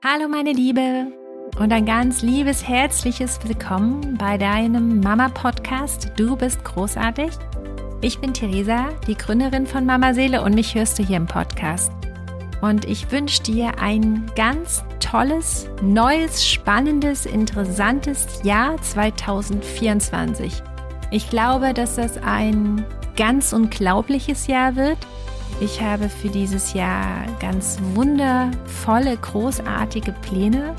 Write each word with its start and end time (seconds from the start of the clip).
Hallo 0.00 0.28
meine 0.28 0.52
Liebe 0.52 1.08
und 1.58 1.72
ein 1.72 1.84
ganz 1.84 2.22
liebes, 2.22 2.68
herzliches 2.68 3.40
Willkommen 3.42 4.16
bei 4.16 4.38
deinem 4.38 5.00
Mama-Podcast 5.00 6.12
Du 6.16 6.36
bist 6.36 6.62
großartig. 6.62 7.30
Ich 8.00 8.20
bin 8.20 8.32
Theresa, 8.32 8.90
die 9.08 9.16
Gründerin 9.16 9.66
von 9.66 9.84
Mama 9.84 10.14
Seele 10.14 10.42
und 10.42 10.54
mich 10.54 10.76
hörst 10.76 11.00
du 11.00 11.02
hier 11.02 11.16
im 11.16 11.26
Podcast. 11.26 11.90
Und 12.60 12.84
ich 12.84 13.10
wünsche 13.10 13.42
dir 13.42 13.80
ein 13.80 14.30
ganz 14.36 14.84
tolles, 15.00 15.68
neues, 15.82 16.46
spannendes, 16.46 17.26
interessantes 17.26 18.40
Jahr 18.44 18.80
2024. 18.80 20.62
Ich 21.10 21.28
glaube, 21.28 21.74
dass 21.74 21.96
das 21.96 22.22
ein 22.22 22.86
ganz 23.16 23.52
unglaubliches 23.52 24.46
Jahr 24.46 24.76
wird 24.76 24.98
ich 25.60 25.80
habe 25.82 26.08
für 26.08 26.28
dieses 26.28 26.72
Jahr 26.72 27.26
ganz 27.40 27.78
wundervolle, 27.94 29.16
großartige 29.16 30.12
Pläne, 30.12 30.74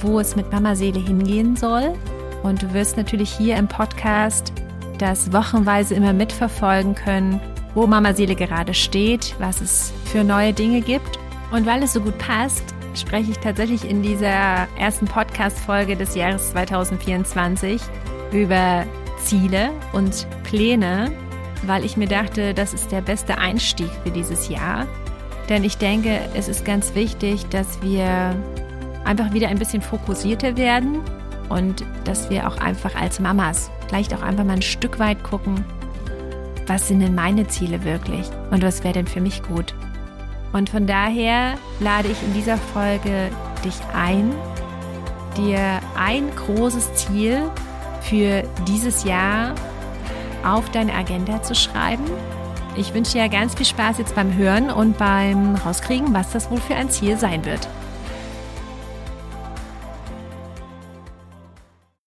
wo 0.00 0.20
es 0.20 0.36
mit 0.36 0.52
Mama 0.52 0.74
Seele 0.74 1.00
hingehen 1.00 1.56
soll. 1.56 1.94
Und 2.42 2.62
du 2.62 2.74
wirst 2.74 2.96
natürlich 2.96 3.30
hier 3.30 3.56
im 3.56 3.68
Podcast 3.68 4.52
das 4.98 5.32
wochenweise 5.32 5.94
immer 5.94 6.12
mitverfolgen 6.12 6.94
können, 6.94 7.40
wo 7.74 7.86
Mama 7.86 8.12
Seele 8.12 8.34
gerade 8.34 8.74
steht, 8.74 9.34
was 9.38 9.60
es 9.60 9.92
für 10.04 10.24
neue 10.24 10.52
Dinge 10.52 10.82
gibt. 10.82 11.18
Und 11.50 11.64
weil 11.64 11.82
es 11.82 11.94
so 11.94 12.00
gut 12.00 12.18
passt, 12.18 12.64
spreche 12.94 13.30
ich 13.30 13.38
tatsächlich 13.38 13.88
in 13.88 14.02
dieser 14.02 14.68
ersten 14.78 15.06
Podcast-Folge 15.06 15.96
des 15.96 16.14
Jahres 16.14 16.50
2024 16.50 17.80
über 18.32 18.84
Ziele 19.22 19.70
und 19.92 20.26
Pläne 20.42 21.10
weil 21.62 21.84
ich 21.84 21.96
mir 21.96 22.08
dachte, 22.08 22.54
das 22.54 22.74
ist 22.74 22.92
der 22.92 23.00
beste 23.00 23.38
Einstieg 23.38 23.90
für 24.04 24.10
dieses 24.10 24.48
Jahr. 24.48 24.86
Denn 25.48 25.64
ich 25.64 25.78
denke, 25.78 26.20
es 26.34 26.48
ist 26.48 26.64
ganz 26.64 26.94
wichtig, 26.94 27.46
dass 27.48 27.82
wir 27.82 28.34
einfach 29.04 29.32
wieder 29.32 29.48
ein 29.48 29.58
bisschen 29.58 29.82
fokussierter 29.82 30.56
werden 30.56 31.00
und 31.48 31.84
dass 32.04 32.30
wir 32.30 32.48
auch 32.48 32.58
einfach 32.58 32.94
als 32.94 33.20
Mamas 33.20 33.70
vielleicht 33.88 34.14
auch 34.14 34.22
einfach 34.22 34.44
mal 34.44 34.54
ein 34.54 34.62
Stück 34.62 34.98
weit 34.98 35.22
gucken, 35.22 35.64
was 36.66 36.88
sind 36.88 37.00
denn 37.00 37.14
meine 37.14 37.46
Ziele 37.48 37.84
wirklich 37.84 38.26
und 38.50 38.62
was 38.62 38.84
wäre 38.84 38.94
denn 38.94 39.06
für 39.06 39.20
mich 39.20 39.42
gut. 39.42 39.74
Und 40.52 40.70
von 40.70 40.86
daher 40.86 41.54
lade 41.80 42.08
ich 42.08 42.22
in 42.22 42.34
dieser 42.34 42.56
Folge 42.56 43.30
dich 43.64 43.74
ein, 43.94 44.32
dir 45.36 45.80
ein 45.96 46.24
großes 46.34 46.94
Ziel 46.94 47.50
für 48.02 48.44
dieses 48.66 49.04
Jahr 49.04 49.54
auf 50.44 50.70
deine 50.70 50.94
Agenda 50.94 51.42
zu 51.42 51.54
schreiben. 51.54 52.04
Ich 52.76 52.94
wünsche 52.94 53.12
dir 53.12 53.28
ganz 53.28 53.54
viel 53.54 53.66
Spaß 53.66 53.98
jetzt 53.98 54.14
beim 54.14 54.34
Hören 54.34 54.70
und 54.70 54.96
beim 54.96 55.56
Rauskriegen, 55.56 56.14
was 56.14 56.32
das 56.32 56.50
wohl 56.50 56.60
für 56.60 56.74
ein 56.74 56.90
Ziel 56.90 57.18
sein 57.18 57.44
wird. 57.44 57.68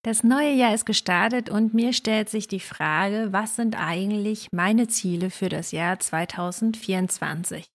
Das 0.05 0.23
neue 0.23 0.53
Jahr 0.53 0.73
ist 0.73 0.85
gestartet 0.85 1.49
und 1.49 1.73
mir 1.73 1.91
stellt 1.91 2.29
sich 2.29 2.47
die 2.47 2.59
Frage, 2.59 3.29
was 3.31 3.55
sind 3.55 3.75
eigentlich 3.75 4.49
meine 4.51 4.87
Ziele 4.87 5.31
für 5.31 5.49
das 5.49 5.71
Jahr 5.71 5.99
2024? 5.99 7.65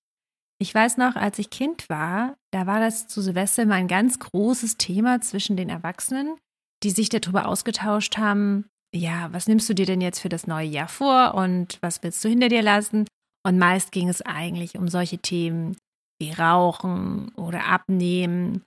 Ich 0.61 0.75
weiß 0.75 0.97
noch, 0.97 1.17
als 1.17 1.39
ich 1.39 1.51
Kind 1.51 1.89
war, 1.89 2.37
da 2.53 2.67
war 2.67 2.79
das 2.81 3.09
zu 3.09 3.21
Silvester 3.21 3.65
immer 3.65 3.75
ein 3.75 3.89
ganz 3.89 4.19
großes 4.19 4.77
Thema 4.77 5.21
zwischen 5.21 5.57
den 5.57 5.71
Erwachsenen, 5.71 6.37
die 6.83 6.91
sich 6.91 7.09
darüber 7.09 7.49
ausgetauscht 7.49 8.19
haben, 8.19 8.67
ja, 8.95 9.33
was 9.33 9.47
nimmst 9.47 9.69
du 9.69 9.75
dir 9.75 9.87
denn 9.87 10.01
jetzt 10.01 10.21
für 10.21 10.29
das 10.29 10.47
neue 10.47 10.67
Jahr 10.67 10.89
vor 10.89 11.35
und 11.35 11.79
was 11.81 12.03
willst 12.03 12.25
du 12.25 12.29
hinter 12.29 12.49
dir 12.49 12.63
lassen? 12.63 13.07
Und 13.47 13.59
meist 13.59 13.93
ging 13.93 14.09
es 14.09 14.23
eigentlich 14.23 14.77
um 14.77 14.89
solche 14.89 15.19
Themen 15.19 15.77
wie 16.21 16.33
Rauchen 16.33 17.31
oder 17.37 17.67
Abnehmen 17.67 18.63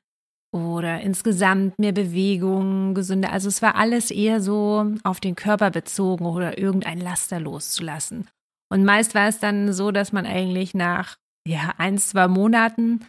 oder 0.53 1.01
insgesamt 1.01 1.77
mehr 1.77 1.91
Bewegung, 1.91 2.93
gesünder. 2.93 3.31
Also 3.31 3.47
es 3.49 3.61
war 3.61 3.75
alles 3.75 4.11
eher 4.11 4.41
so 4.41 4.91
auf 5.03 5.19
den 5.19 5.35
Körper 5.35 5.71
bezogen 5.71 6.25
oder 6.25 6.57
irgendein 6.57 6.99
Laster 6.99 7.39
loszulassen. 7.39 8.29
Und 8.71 8.85
meist 8.85 9.13
war 9.13 9.27
es 9.27 9.39
dann 9.39 9.73
so, 9.73 9.91
dass 9.91 10.11
man 10.13 10.25
eigentlich 10.25 10.73
nach 10.73 11.17
ja, 11.47 11.73
ein, 11.77 11.97
zwei 11.97 12.27
Monaten 12.27 13.05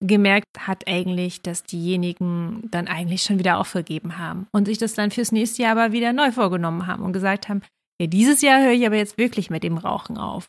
gemerkt 0.00 0.46
hat 0.58 0.86
eigentlich, 0.86 1.42
dass 1.42 1.64
diejenigen 1.64 2.68
dann 2.70 2.86
eigentlich 2.86 3.22
schon 3.22 3.38
wieder 3.38 3.58
aufgegeben 3.58 4.18
haben 4.18 4.46
und 4.52 4.66
sich 4.66 4.78
das 4.78 4.94
dann 4.94 5.10
fürs 5.10 5.32
nächste 5.32 5.62
Jahr 5.62 5.72
aber 5.72 5.92
wieder 5.92 6.12
neu 6.12 6.30
vorgenommen 6.30 6.86
haben 6.86 7.02
und 7.02 7.12
gesagt 7.12 7.48
haben, 7.48 7.62
ja, 8.00 8.06
dieses 8.06 8.40
Jahr 8.42 8.62
höre 8.62 8.72
ich 8.72 8.86
aber 8.86 8.96
jetzt 8.96 9.18
wirklich 9.18 9.50
mit 9.50 9.64
dem 9.64 9.76
Rauchen 9.76 10.16
auf. 10.18 10.48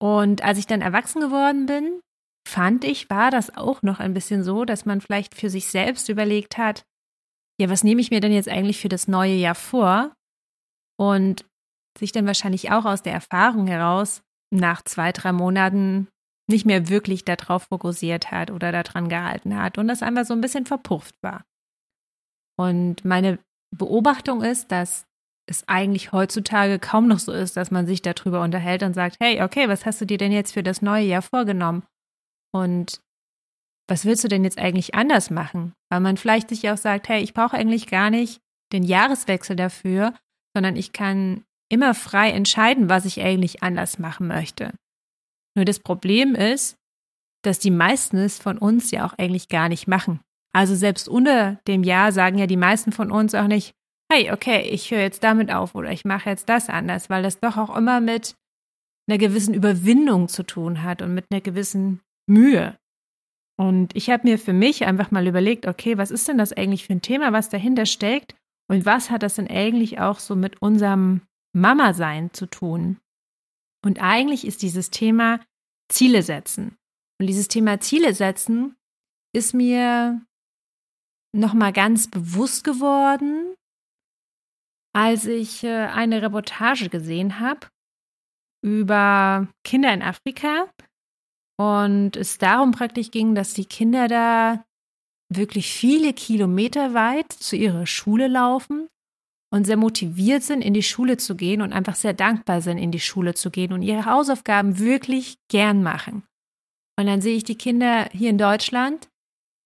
Und 0.00 0.42
als 0.42 0.58
ich 0.58 0.66
dann 0.66 0.80
erwachsen 0.80 1.20
geworden 1.20 1.66
bin, 1.66 2.00
fand 2.48 2.84
ich, 2.84 3.08
war 3.10 3.30
das 3.30 3.56
auch 3.56 3.82
noch 3.82 4.00
ein 4.00 4.14
bisschen 4.14 4.42
so, 4.42 4.64
dass 4.64 4.84
man 4.84 5.00
vielleicht 5.00 5.34
für 5.34 5.50
sich 5.50 5.68
selbst 5.68 6.08
überlegt 6.08 6.58
hat, 6.58 6.84
ja, 7.60 7.68
was 7.68 7.84
nehme 7.84 8.00
ich 8.00 8.10
mir 8.10 8.20
denn 8.20 8.32
jetzt 8.32 8.48
eigentlich 8.48 8.80
für 8.80 8.88
das 8.88 9.08
neue 9.08 9.34
Jahr 9.34 9.56
vor? 9.56 10.14
Und 10.96 11.44
sich 11.98 12.12
dann 12.12 12.26
wahrscheinlich 12.26 12.70
auch 12.70 12.84
aus 12.84 13.02
der 13.02 13.12
Erfahrung 13.12 13.66
heraus 13.66 14.22
nach 14.50 14.82
zwei, 14.82 15.12
drei 15.12 15.32
Monaten 15.32 16.08
nicht 16.48 16.66
mehr 16.66 16.88
wirklich 16.88 17.24
darauf 17.24 17.64
fokussiert 17.64 18.30
hat 18.30 18.50
oder 18.50 18.72
daran 18.72 19.08
gehalten 19.08 19.56
hat 19.56 19.78
und 19.78 19.88
das 19.88 20.02
einfach 20.02 20.24
so 20.24 20.34
ein 20.34 20.40
bisschen 20.40 20.66
verpufft 20.66 21.14
war. 21.22 21.44
Und 22.58 23.04
meine 23.04 23.38
Beobachtung 23.76 24.42
ist, 24.42 24.72
dass 24.72 25.06
es 25.46 25.66
eigentlich 25.68 26.12
heutzutage 26.12 26.78
kaum 26.78 27.08
noch 27.08 27.18
so 27.18 27.32
ist, 27.32 27.56
dass 27.56 27.70
man 27.70 27.86
sich 27.86 28.02
darüber 28.02 28.42
unterhält 28.42 28.82
und 28.82 28.94
sagt, 28.94 29.16
hey, 29.20 29.42
okay, 29.42 29.68
was 29.68 29.86
hast 29.86 30.00
du 30.00 30.04
dir 30.04 30.18
denn 30.18 30.32
jetzt 30.32 30.52
für 30.52 30.62
das 30.62 30.82
neue 30.82 31.04
Jahr 31.04 31.22
vorgenommen? 31.22 31.84
Und 32.52 33.00
was 33.88 34.04
willst 34.04 34.24
du 34.24 34.28
denn 34.28 34.44
jetzt 34.44 34.58
eigentlich 34.58 34.94
anders 34.94 35.30
machen? 35.30 35.72
Weil 35.90 36.00
man 36.00 36.16
vielleicht 36.16 36.50
sich 36.50 36.68
auch 36.68 36.76
sagt, 36.76 37.08
hey, 37.08 37.22
ich 37.22 37.32
brauche 37.32 37.56
eigentlich 37.56 37.86
gar 37.86 38.10
nicht 38.10 38.40
den 38.72 38.82
Jahreswechsel 38.82 39.56
dafür, 39.56 40.12
sondern 40.54 40.76
ich 40.76 40.92
kann 40.92 41.44
immer 41.70 41.94
frei 41.94 42.30
entscheiden, 42.30 42.90
was 42.90 43.06
ich 43.06 43.20
eigentlich 43.22 43.62
anders 43.62 43.98
machen 43.98 44.26
möchte. 44.26 44.72
Nur 45.58 45.64
das 45.64 45.80
Problem 45.80 46.36
ist, 46.36 46.76
dass 47.42 47.58
die 47.58 47.72
meisten 47.72 48.16
es 48.16 48.38
von 48.38 48.58
uns 48.58 48.92
ja 48.92 49.04
auch 49.04 49.14
eigentlich 49.18 49.48
gar 49.48 49.68
nicht 49.68 49.88
machen. 49.88 50.20
Also 50.54 50.76
selbst 50.76 51.08
unter 51.08 51.58
dem 51.66 51.82
Jahr 51.82 52.12
sagen 52.12 52.38
ja 52.38 52.46
die 52.46 52.56
meisten 52.56 52.92
von 52.92 53.10
uns 53.10 53.34
auch 53.34 53.48
nicht, 53.48 53.72
hey, 54.08 54.30
okay, 54.30 54.60
ich 54.70 54.92
höre 54.92 55.00
jetzt 55.00 55.24
damit 55.24 55.50
auf 55.50 55.74
oder 55.74 55.90
ich 55.90 56.04
mache 56.04 56.30
jetzt 56.30 56.48
das 56.48 56.68
anders, 56.68 57.10
weil 57.10 57.24
das 57.24 57.40
doch 57.40 57.56
auch 57.56 57.76
immer 57.76 57.98
mit 57.98 58.36
einer 59.08 59.18
gewissen 59.18 59.52
Überwindung 59.52 60.28
zu 60.28 60.44
tun 60.44 60.84
hat 60.84 61.02
und 61.02 61.12
mit 61.12 61.24
einer 61.28 61.40
gewissen 61.40 62.02
Mühe. 62.28 62.78
Und 63.58 63.96
ich 63.96 64.10
habe 64.10 64.28
mir 64.28 64.38
für 64.38 64.52
mich 64.52 64.86
einfach 64.86 65.10
mal 65.10 65.26
überlegt, 65.26 65.66
okay, 65.66 65.98
was 65.98 66.12
ist 66.12 66.28
denn 66.28 66.38
das 66.38 66.52
eigentlich 66.52 66.86
für 66.86 66.92
ein 66.92 67.02
Thema, 67.02 67.32
was 67.32 67.48
dahinter 67.48 67.84
steckt 67.84 68.36
und 68.70 68.86
was 68.86 69.10
hat 69.10 69.24
das 69.24 69.34
denn 69.34 69.48
eigentlich 69.48 69.98
auch 69.98 70.20
so 70.20 70.36
mit 70.36 70.62
unserem 70.62 71.22
Mama-Sein 71.52 72.32
zu 72.32 72.46
tun? 72.46 72.98
Und 73.84 74.02
eigentlich 74.02 74.46
ist 74.46 74.62
dieses 74.62 74.90
Thema 74.90 75.40
Ziele 75.88 76.22
setzen. 76.22 76.76
Und 77.20 77.26
dieses 77.26 77.48
Thema 77.48 77.80
Ziele 77.80 78.14
setzen 78.14 78.76
ist 79.34 79.54
mir 79.54 80.24
nochmal 81.34 81.72
ganz 81.72 82.08
bewusst 82.08 82.64
geworden, 82.64 83.54
als 84.94 85.26
ich 85.26 85.64
äh, 85.64 85.86
eine 85.86 86.22
Reportage 86.22 86.88
gesehen 86.88 87.40
habe 87.40 87.68
über 88.64 89.48
Kinder 89.64 89.92
in 89.92 90.02
Afrika 90.02 90.68
und 91.60 92.16
es 92.16 92.38
darum 92.38 92.72
praktisch 92.72 93.10
ging, 93.10 93.34
dass 93.34 93.54
die 93.54 93.66
Kinder 93.66 94.08
da 94.08 94.64
wirklich 95.32 95.72
viele 95.72 96.12
Kilometer 96.12 96.94
weit 96.94 97.32
zu 97.32 97.56
ihrer 97.56 97.86
Schule 97.86 98.28
laufen 98.28 98.88
und 99.50 99.64
sehr 99.64 99.76
motiviert 99.76 100.42
sind, 100.42 100.62
in 100.62 100.74
die 100.74 100.82
Schule 100.82 101.16
zu 101.16 101.34
gehen 101.34 101.62
und 101.62 101.72
einfach 101.72 101.94
sehr 101.94 102.12
dankbar 102.12 102.60
sind, 102.60 102.78
in 102.78 102.90
die 102.90 103.00
Schule 103.00 103.34
zu 103.34 103.50
gehen 103.50 103.72
und 103.72 103.82
ihre 103.82 104.04
Hausaufgaben 104.04 104.78
wirklich 104.78 105.38
gern 105.48 105.82
machen. 105.82 106.22
Und 106.98 107.06
dann 107.06 107.20
sehe 107.20 107.36
ich 107.36 107.44
die 107.44 107.56
Kinder 107.56 108.08
hier 108.12 108.30
in 108.30 108.38
Deutschland, 108.38 109.08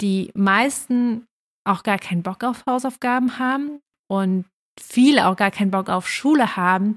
die 0.00 0.30
meisten 0.34 1.26
auch 1.64 1.82
gar 1.82 1.98
keinen 1.98 2.22
Bock 2.22 2.44
auf 2.44 2.64
Hausaufgaben 2.66 3.38
haben 3.38 3.80
und 4.08 4.44
viele 4.78 5.26
auch 5.26 5.36
gar 5.36 5.50
keinen 5.50 5.70
Bock 5.70 5.88
auf 5.88 6.08
Schule 6.08 6.56
haben 6.56 6.96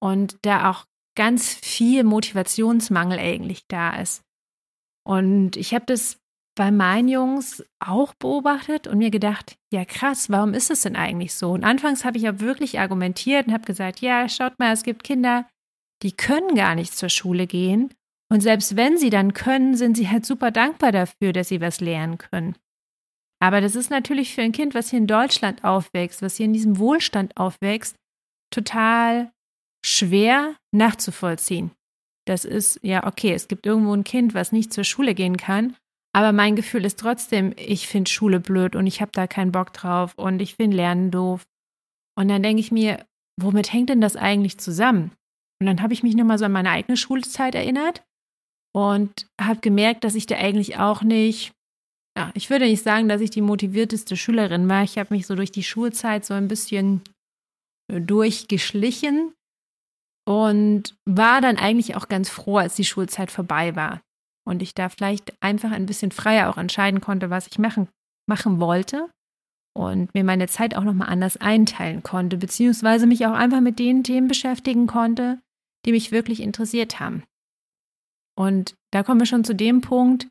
und 0.00 0.36
da 0.42 0.70
auch 0.70 0.84
ganz 1.16 1.54
viel 1.54 2.04
Motivationsmangel 2.04 3.18
eigentlich 3.18 3.66
da 3.68 3.96
ist. 3.96 4.22
Und 5.04 5.56
ich 5.56 5.74
habe 5.74 5.84
das 5.86 6.18
bei 6.58 6.72
meinen 6.72 7.08
Jungs 7.08 7.64
auch 7.78 8.14
beobachtet 8.14 8.88
und 8.88 8.98
mir 8.98 9.12
gedacht, 9.12 9.56
ja 9.72 9.84
krass, 9.84 10.28
warum 10.28 10.54
ist 10.54 10.72
es 10.72 10.82
denn 10.82 10.96
eigentlich 10.96 11.32
so? 11.34 11.52
Und 11.52 11.62
anfangs 11.62 12.04
habe 12.04 12.16
ich 12.16 12.24
ja 12.24 12.40
wirklich 12.40 12.80
argumentiert 12.80 13.46
und 13.46 13.52
habe 13.52 13.64
gesagt, 13.64 14.00
ja, 14.00 14.28
schaut 14.28 14.58
mal, 14.58 14.72
es 14.72 14.82
gibt 14.82 15.04
Kinder, 15.04 15.48
die 16.02 16.10
können 16.10 16.56
gar 16.56 16.74
nicht 16.74 16.96
zur 16.96 17.10
Schule 17.10 17.46
gehen. 17.46 17.94
Und 18.28 18.40
selbst 18.40 18.74
wenn 18.74 18.98
sie 18.98 19.08
dann 19.08 19.34
können, 19.34 19.76
sind 19.76 19.96
sie 19.96 20.08
halt 20.08 20.26
super 20.26 20.50
dankbar 20.50 20.90
dafür, 20.90 21.32
dass 21.32 21.46
sie 21.46 21.60
was 21.60 21.80
lernen 21.80 22.18
können. 22.18 22.56
Aber 23.40 23.60
das 23.60 23.76
ist 23.76 23.90
natürlich 23.90 24.34
für 24.34 24.42
ein 24.42 24.50
Kind, 24.50 24.74
was 24.74 24.90
hier 24.90 24.98
in 24.98 25.06
Deutschland 25.06 25.62
aufwächst, 25.62 26.22
was 26.22 26.38
hier 26.38 26.46
in 26.46 26.52
diesem 26.52 26.80
Wohlstand 26.80 27.36
aufwächst, 27.36 27.94
total 28.52 29.30
schwer 29.86 30.56
nachzuvollziehen. 30.72 31.70
Das 32.26 32.44
ist 32.44 32.80
ja 32.82 33.06
okay, 33.06 33.32
es 33.32 33.46
gibt 33.46 33.64
irgendwo 33.64 33.94
ein 33.94 34.02
Kind, 34.02 34.34
was 34.34 34.50
nicht 34.50 34.72
zur 34.72 34.82
Schule 34.82 35.14
gehen 35.14 35.36
kann, 35.36 35.76
Aber 36.14 36.32
mein 36.32 36.56
Gefühl 36.56 36.84
ist 36.84 36.98
trotzdem, 36.98 37.52
ich 37.56 37.86
finde 37.86 38.10
Schule 38.10 38.40
blöd 38.40 38.74
und 38.74 38.86
ich 38.86 39.00
habe 39.00 39.12
da 39.12 39.26
keinen 39.26 39.52
Bock 39.52 39.72
drauf 39.72 40.14
und 40.16 40.40
ich 40.40 40.56
finde 40.56 40.76
Lernen 40.76 41.10
doof. 41.10 41.46
Und 42.16 42.28
dann 42.28 42.42
denke 42.42 42.60
ich 42.60 42.72
mir, 42.72 43.06
womit 43.40 43.72
hängt 43.72 43.90
denn 43.90 44.00
das 44.00 44.16
eigentlich 44.16 44.58
zusammen? 44.58 45.12
Und 45.60 45.66
dann 45.66 45.82
habe 45.82 45.92
ich 45.92 46.02
mich 46.02 46.14
nochmal 46.14 46.38
so 46.38 46.46
an 46.46 46.52
meine 46.52 46.70
eigene 46.70 46.96
Schulzeit 46.96 47.54
erinnert 47.54 48.04
und 48.74 49.28
habe 49.40 49.60
gemerkt, 49.60 50.04
dass 50.04 50.14
ich 50.14 50.26
da 50.26 50.36
eigentlich 50.36 50.78
auch 50.78 51.02
nicht, 51.02 51.52
ja, 52.16 52.30
ich 52.34 52.48
würde 52.50 52.64
nicht 52.64 52.82
sagen, 52.82 53.08
dass 53.08 53.20
ich 53.20 53.30
die 53.30 53.40
motivierteste 53.42 54.16
Schülerin 54.16 54.68
war. 54.68 54.82
Ich 54.82 54.98
habe 54.98 55.14
mich 55.14 55.26
so 55.26 55.34
durch 55.34 55.52
die 55.52 55.62
Schulzeit 55.62 56.24
so 56.24 56.34
ein 56.34 56.48
bisschen 56.48 57.02
äh, 57.92 58.00
durchgeschlichen 58.00 59.34
und 60.26 60.96
war 61.04 61.40
dann 61.40 61.58
eigentlich 61.58 61.96
auch 61.96 62.08
ganz 62.08 62.28
froh, 62.28 62.58
als 62.58 62.74
die 62.74 62.84
Schulzeit 62.84 63.30
vorbei 63.30 63.76
war 63.76 64.00
und 64.48 64.62
ich 64.62 64.74
da 64.74 64.88
vielleicht 64.88 65.40
einfach 65.42 65.70
ein 65.72 65.84
bisschen 65.84 66.10
freier 66.10 66.48
auch 66.48 66.56
entscheiden 66.56 67.02
konnte, 67.02 67.28
was 67.28 67.46
ich 67.46 67.58
machen, 67.58 67.88
machen 68.26 68.60
wollte 68.60 69.10
und 69.76 70.12
mir 70.14 70.24
meine 70.24 70.48
Zeit 70.48 70.74
auch 70.74 70.84
nochmal 70.84 71.10
anders 71.10 71.36
einteilen 71.36 72.02
konnte, 72.02 72.38
beziehungsweise 72.38 73.06
mich 73.06 73.26
auch 73.26 73.34
einfach 73.34 73.60
mit 73.60 73.78
den 73.78 74.02
Themen 74.04 74.26
beschäftigen 74.26 74.86
konnte, 74.86 75.38
die 75.84 75.92
mich 75.92 76.12
wirklich 76.12 76.40
interessiert 76.40 76.98
haben. 76.98 77.24
Und 78.36 78.74
da 78.90 79.02
kommen 79.02 79.20
wir 79.20 79.26
schon 79.26 79.44
zu 79.44 79.54
dem 79.54 79.82
Punkt, 79.82 80.28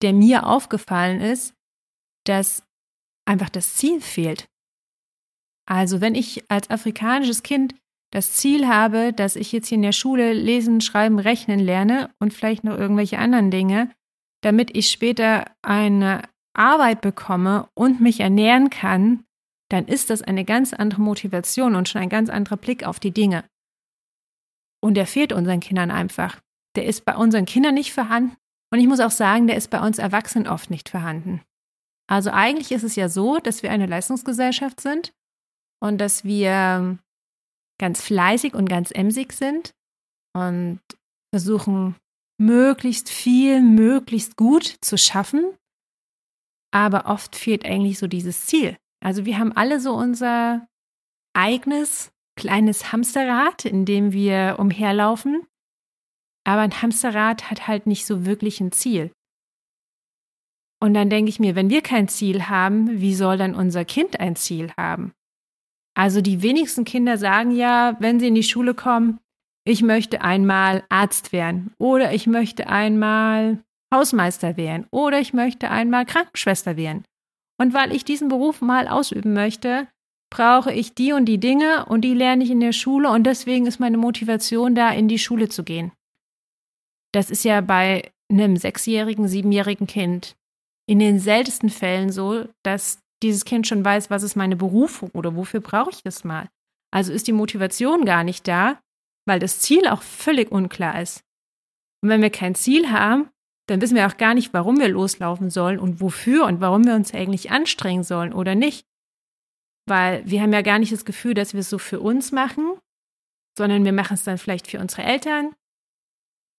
der 0.00 0.12
mir 0.12 0.46
aufgefallen 0.46 1.20
ist, 1.20 1.52
dass 2.24 2.62
einfach 3.26 3.48
das 3.48 3.74
Ziel 3.74 4.00
fehlt. 4.00 4.46
Also 5.68 6.00
wenn 6.00 6.14
ich 6.14 6.48
als 6.48 6.70
afrikanisches 6.70 7.42
Kind 7.42 7.74
das 8.10 8.32
Ziel 8.32 8.68
habe, 8.68 9.12
dass 9.12 9.36
ich 9.36 9.52
jetzt 9.52 9.68
hier 9.68 9.76
in 9.76 9.82
der 9.82 9.92
Schule 9.92 10.32
lesen, 10.32 10.80
schreiben, 10.80 11.18
rechnen 11.18 11.58
lerne 11.58 12.10
und 12.18 12.32
vielleicht 12.32 12.64
noch 12.64 12.78
irgendwelche 12.78 13.18
anderen 13.18 13.50
Dinge, 13.50 13.90
damit 14.42 14.76
ich 14.76 14.90
später 14.90 15.44
eine 15.62 16.22
Arbeit 16.54 17.00
bekomme 17.00 17.68
und 17.74 18.00
mich 18.00 18.20
ernähren 18.20 18.70
kann, 18.70 19.24
dann 19.68 19.86
ist 19.86 20.10
das 20.10 20.22
eine 20.22 20.44
ganz 20.44 20.72
andere 20.72 21.00
Motivation 21.00 21.74
und 21.74 21.88
schon 21.88 22.00
ein 22.00 22.08
ganz 22.08 22.30
anderer 22.30 22.56
Blick 22.56 22.84
auf 22.84 23.00
die 23.00 23.10
Dinge. 23.10 23.44
Und 24.80 24.94
der 24.94 25.06
fehlt 25.06 25.32
unseren 25.32 25.60
Kindern 25.60 25.90
einfach. 25.90 26.40
Der 26.76 26.86
ist 26.86 27.04
bei 27.04 27.16
unseren 27.16 27.44
Kindern 27.44 27.74
nicht 27.74 27.92
vorhanden. 27.92 28.36
Und 28.72 28.80
ich 28.80 28.86
muss 28.86 29.00
auch 29.00 29.10
sagen, 29.10 29.46
der 29.46 29.56
ist 29.56 29.70
bei 29.70 29.80
uns 29.80 29.98
Erwachsenen 29.98 30.46
oft 30.46 30.70
nicht 30.70 30.88
vorhanden. 30.88 31.42
Also 32.08 32.30
eigentlich 32.30 32.70
ist 32.72 32.84
es 32.84 32.94
ja 32.94 33.08
so, 33.08 33.38
dass 33.38 33.62
wir 33.62 33.70
eine 33.70 33.86
Leistungsgesellschaft 33.86 34.80
sind 34.80 35.12
und 35.80 35.98
dass 35.98 36.24
wir 36.24 36.98
ganz 37.78 38.00
fleißig 38.00 38.54
und 38.54 38.68
ganz 38.68 38.90
emsig 38.90 39.32
sind 39.32 39.72
und 40.34 40.80
versuchen, 41.34 41.96
möglichst 42.38 43.08
viel, 43.08 43.62
möglichst 43.62 44.36
gut 44.36 44.64
zu 44.80 44.98
schaffen. 44.98 45.56
Aber 46.72 47.06
oft 47.06 47.36
fehlt 47.36 47.64
eigentlich 47.64 47.98
so 47.98 48.06
dieses 48.06 48.46
Ziel. 48.46 48.76
Also 49.02 49.24
wir 49.24 49.38
haben 49.38 49.52
alle 49.52 49.80
so 49.80 49.94
unser 49.94 50.66
eigenes 51.34 52.10
kleines 52.38 52.92
Hamsterrad, 52.92 53.64
in 53.64 53.84
dem 53.84 54.12
wir 54.12 54.56
umherlaufen. 54.58 55.46
Aber 56.44 56.60
ein 56.60 56.82
Hamsterrad 56.82 57.50
hat 57.50 57.66
halt 57.66 57.86
nicht 57.86 58.06
so 58.06 58.26
wirklich 58.26 58.60
ein 58.60 58.72
Ziel. 58.72 59.10
Und 60.82 60.94
dann 60.94 61.08
denke 61.08 61.30
ich 61.30 61.40
mir, 61.40 61.54
wenn 61.54 61.70
wir 61.70 61.80
kein 61.80 62.08
Ziel 62.08 62.48
haben, 62.48 63.00
wie 63.00 63.14
soll 63.14 63.38
dann 63.38 63.54
unser 63.54 63.84
Kind 63.84 64.20
ein 64.20 64.36
Ziel 64.36 64.70
haben? 64.76 65.12
Also 65.96 66.20
die 66.20 66.42
wenigsten 66.42 66.84
Kinder 66.84 67.16
sagen 67.16 67.50
ja, 67.52 67.96
wenn 68.00 68.20
sie 68.20 68.28
in 68.28 68.34
die 68.34 68.42
Schule 68.42 68.74
kommen, 68.74 69.18
ich 69.66 69.82
möchte 69.82 70.20
einmal 70.20 70.84
Arzt 70.90 71.32
werden 71.32 71.74
oder 71.78 72.12
ich 72.12 72.26
möchte 72.26 72.68
einmal 72.68 73.64
Hausmeister 73.92 74.56
werden 74.56 74.86
oder 74.90 75.20
ich 75.20 75.32
möchte 75.32 75.70
einmal 75.70 76.04
Krankenschwester 76.04 76.76
werden. 76.76 77.04
Und 77.58 77.72
weil 77.72 77.94
ich 77.94 78.04
diesen 78.04 78.28
Beruf 78.28 78.60
mal 78.60 78.88
ausüben 78.88 79.32
möchte, 79.32 79.88
brauche 80.30 80.72
ich 80.72 80.94
die 80.94 81.12
und 81.12 81.24
die 81.24 81.38
Dinge 81.38 81.86
und 81.86 82.02
die 82.02 82.14
lerne 82.14 82.44
ich 82.44 82.50
in 82.50 82.60
der 82.60 82.72
Schule 82.72 83.10
und 83.10 83.24
deswegen 83.24 83.66
ist 83.66 83.80
meine 83.80 83.96
Motivation 83.96 84.74
da, 84.74 84.90
in 84.90 85.08
die 85.08 85.18
Schule 85.18 85.48
zu 85.48 85.64
gehen. 85.64 85.92
Das 87.12 87.30
ist 87.30 87.44
ja 87.44 87.60
bei 87.60 88.10
einem 88.30 88.56
sechsjährigen, 88.56 89.28
siebenjährigen 89.28 89.86
Kind 89.86 90.36
in 90.88 90.98
den 90.98 91.18
seltensten 91.18 91.70
Fällen 91.70 92.12
so, 92.12 92.46
dass 92.62 93.00
dieses 93.26 93.44
Kind 93.44 93.66
schon 93.66 93.84
weiß, 93.84 94.10
was 94.10 94.22
ist 94.22 94.36
meine 94.36 94.56
Berufung 94.56 95.10
oder 95.10 95.36
wofür 95.36 95.60
brauche 95.60 95.90
ich 95.90 96.02
das 96.02 96.24
mal. 96.24 96.48
Also 96.90 97.12
ist 97.12 97.26
die 97.26 97.32
Motivation 97.32 98.04
gar 98.04 98.24
nicht 98.24 98.48
da, 98.48 98.80
weil 99.26 99.38
das 99.38 99.60
Ziel 99.60 99.86
auch 99.88 100.02
völlig 100.02 100.50
unklar 100.50 101.00
ist. 101.00 101.22
Und 102.02 102.08
wenn 102.08 102.22
wir 102.22 102.30
kein 102.30 102.54
Ziel 102.54 102.90
haben, 102.90 103.28
dann 103.68 103.80
wissen 103.80 103.96
wir 103.96 104.06
auch 104.06 104.16
gar 104.16 104.34
nicht, 104.34 104.54
warum 104.54 104.78
wir 104.78 104.88
loslaufen 104.88 105.50
sollen 105.50 105.78
und 105.78 106.00
wofür 106.00 106.44
und 106.46 106.60
warum 106.60 106.86
wir 106.86 106.94
uns 106.94 107.12
eigentlich 107.12 107.50
anstrengen 107.50 108.04
sollen 108.04 108.32
oder 108.32 108.54
nicht. 108.54 108.86
Weil 109.88 110.24
wir 110.24 110.40
haben 110.40 110.52
ja 110.52 110.62
gar 110.62 110.78
nicht 110.78 110.92
das 110.92 111.04
Gefühl, 111.04 111.34
dass 111.34 111.52
wir 111.52 111.60
es 111.60 111.70
so 111.70 111.78
für 111.78 112.00
uns 112.00 112.32
machen, 112.32 112.78
sondern 113.58 113.84
wir 113.84 113.92
machen 113.92 114.14
es 114.14 114.24
dann 114.24 114.38
vielleicht 114.38 114.68
für 114.68 114.78
unsere 114.78 115.02
Eltern 115.02 115.54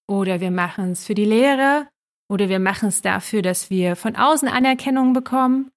oder 0.09 0.41
wir 0.41 0.51
machen 0.51 0.91
es 0.91 1.05
für 1.05 1.15
die 1.15 1.25
Lehre 1.25 1.87
oder 2.29 2.49
wir 2.49 2.59
machen 2.59 2.89
es 2.89 3.01
dafür, 3.01 3.41
dass 3.41 3.69
wir 3.69 3.95
von 3.95 4.15
außen 4.15 4.47
Anerkennung 4.47 5.13
bekommen 5.13 5.71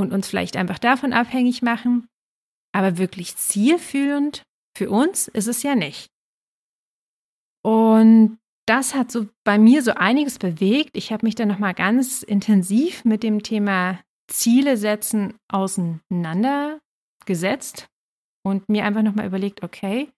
und 0.00 0.12
uns 0.12 0.28
vielleicht 0.28 0.56
einfach 0.56 0.78
davon 0.78 1.12
abhängig 1.12 1.62
machen. 1.62 2.08
Aber 2.72 2.98
wirklich 2.98 3.36
zielführend 3.36 4.42
für 4.76 4.90
uns 4.90 5.28
ist 5.28 5.46
es 5.46 5.62
ja 5.62 5.74
nicht. 5.74 6.08
Und 7.62 8.38
das 8.66 8.94
hat 8.94 9.10
so 9.10 9.28
bei 9.44 9.58
mir 9.58 9.82
so 9.82 9.92
einiges 9.94 10.38
bewegt. 10.38 10.96
Ich 10.96 11.12
habe 11.12 11.26
mich 11.26 11.34
dann 11.34 11.48
nochmal 11.48 11.74
ganz 11.74 12.22
intensiv 12.22 13.04
mit 13.04 13.22
dem 13.22 13.42
Thema 13.42 14.00
Ziele 14.30 14.76
setzen 14.76 15.34
auseinander 15.48 16.78
gesetzt 17.26 17.88
und 18.44 18.68
mir 18.68 18.84
einfach 18.84 19.02
nochmal 19.02 19.26
überlegt, 19.26 19.62
okay, 19.62 20.10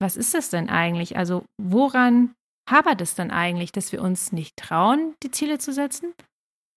was 0.00 0.16
ist 0.16 0.34
das 0.34 0.50
denn 0.50 0.68
eigentlich? 0.68 1.16
Also 1.16 1.44
woran 1.60 2.34
hapert 2.68 3.00
es 3.00 3.14
dann 3.14 3.30
eigentlich, 3.30 3.72
dass 3.72 3.92
wir 3.92 4.02
uns 4.02 4.32
nicht 4.32 4.56
trauen, 4.56 5.14
die 5.22 5.30
Ziele 5.30 5.58
zu 5.58 5.72
setzen? 5.72 6.12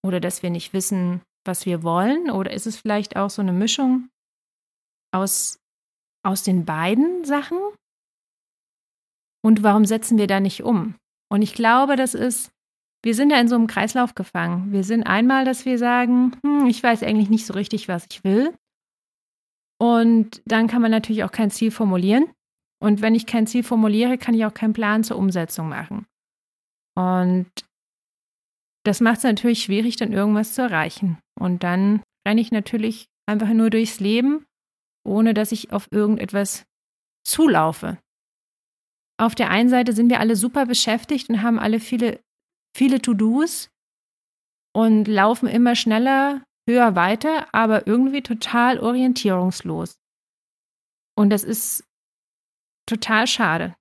Oder 0.03 0.19
dass 0.19 0.43
wir 0.43 0.49
nicht 0.49 0.73
wissen, 0.73 1.21
was 1.45 1.65
wir 1.65 1.83
wollen? 1.83 2.29
Oder 2.29 2.51
ist 2.51 2.67
es 2.67 2.77
vielleicht 2.77 3.15
auch 3.15 3.29
so 3.29 3.41
eine 3.41 3.53
Mischung 3.53 4.09
aus, 5.11 5.59
aus 6.23 6.43
den 6.43 6.65
beiden 6.65 7.23
Sachen? 7.25 7.57
Und 9.43 9.63
warum 9.63 9.85
setzen 9.85 10.17
wir 10.17 10.27
da 10.27 10.39
nicht 10.39 10.63
um? 10.63 10.95
Und 11.31 11.41
ich 11.41 11.53
glaube, 11.53 11.95
das 11.95 12.13
ist, 12.13 12.51
wir 13.03 13.13
sind 13.13 13.29
da 13.29 13.39
in 13.39 13.47
so 13.47 13.55
einem 13.55 13.67
Kreislauf 13.67 14.15
gefangen. 14.15 14.71
Wir 14.71 14.83
sind 14.83 15.03
einmal, 15.03 15.45
dass 15.45 15.65
wir 15.65 15.77
sagen, 15.77 16.35
hm, 16.43 16.65
ich 16.67 16.81
weiß 16.81 17.03
eigentlich 17.03 17.29
nicht 17.29 17.45
so 17.45 17.53
richtig, 17.53 17.87
was 17.87 18.07
ich 18.09 18.23
will. 18.23 18.53
Und 19.79 20.41
dann 20.45 20.67
kann 20.67 20.81
man 20.81 20.91
natürlich 20.91 21.23
auch 21.23 21.31
kein 21.31 21.51
Ziel 21.51 21.71
formulieren. 21.71 22.31
Und 22.81 23.01
wenn 23.01 23.15
ich 23.15 23.25
kein 23.25 23.47
Ziel 23.47 23.63
formuliere, 23.63 24.17
kann 24.17 24.33
ich 24.33 24.45
auch 24.45 24.53
keinen 24.53 24.73
Plan 24.73 25.03
zur 25.03 25.17
Umsetzung 25.17 25.69
machen. 25.69 26.05
Und 26.95 27.51
das 28.85 29.01
macht 29.01 29.17
es 29.17 29.23
natürlich 29.23 29.63
schwierig, 29.63 29.95
dann 29.95 30.13
irgendwas 30.13 30.53
zu 30.53 30.61
erreichen. 30.61 31.17
Und 31.39 31.63
dann 31.63 32.03
renne 32.27 32.41
ich 32.41 32.51
natürlich 32.51 33.07
einfach 33.27 33.49
nur 33.49 33.69
durchs 33.69 33.99
Leben, 33.99 34.45
ohne 35.05 35.33
dass 35.33 35.51
ich 35.51 35.71
auf 35.71 35.87
irgendetwas 35.91 36.63
zulaufe. 37.25 37.97
Auf 39.19 39.33
der 39.33 39.49
einen 39.49 39.69
Seite 39.69 39.93
sind 39.93 40.09
wir 40.09 40.19
alle 40.19 40.35
super 40.35 40.65
beschäftigt 40.65 41.29
und 41.29 41.41
haben 41.41 41.57
alle 41.57 41.79
viele, 41.79 42.19
viele 42.75 43.01
To-Dos 43.01 43.69
und 44.73 45.07
laufen 45.07 45.47
immer 45.47 45.75
schneller 45.75 46.43
höher 46.69 46.95
weiter, 46.95 47.47
aber 47.53 47.87
irgendwie 47.87 48.21
total 48.21 48.79
orientierungslos. 48.79 49.97
Und 51.17 51.29
das 51.29 51.43
ist 51.43 51.83
total 52.87 53.25
schade. 53.27 53.75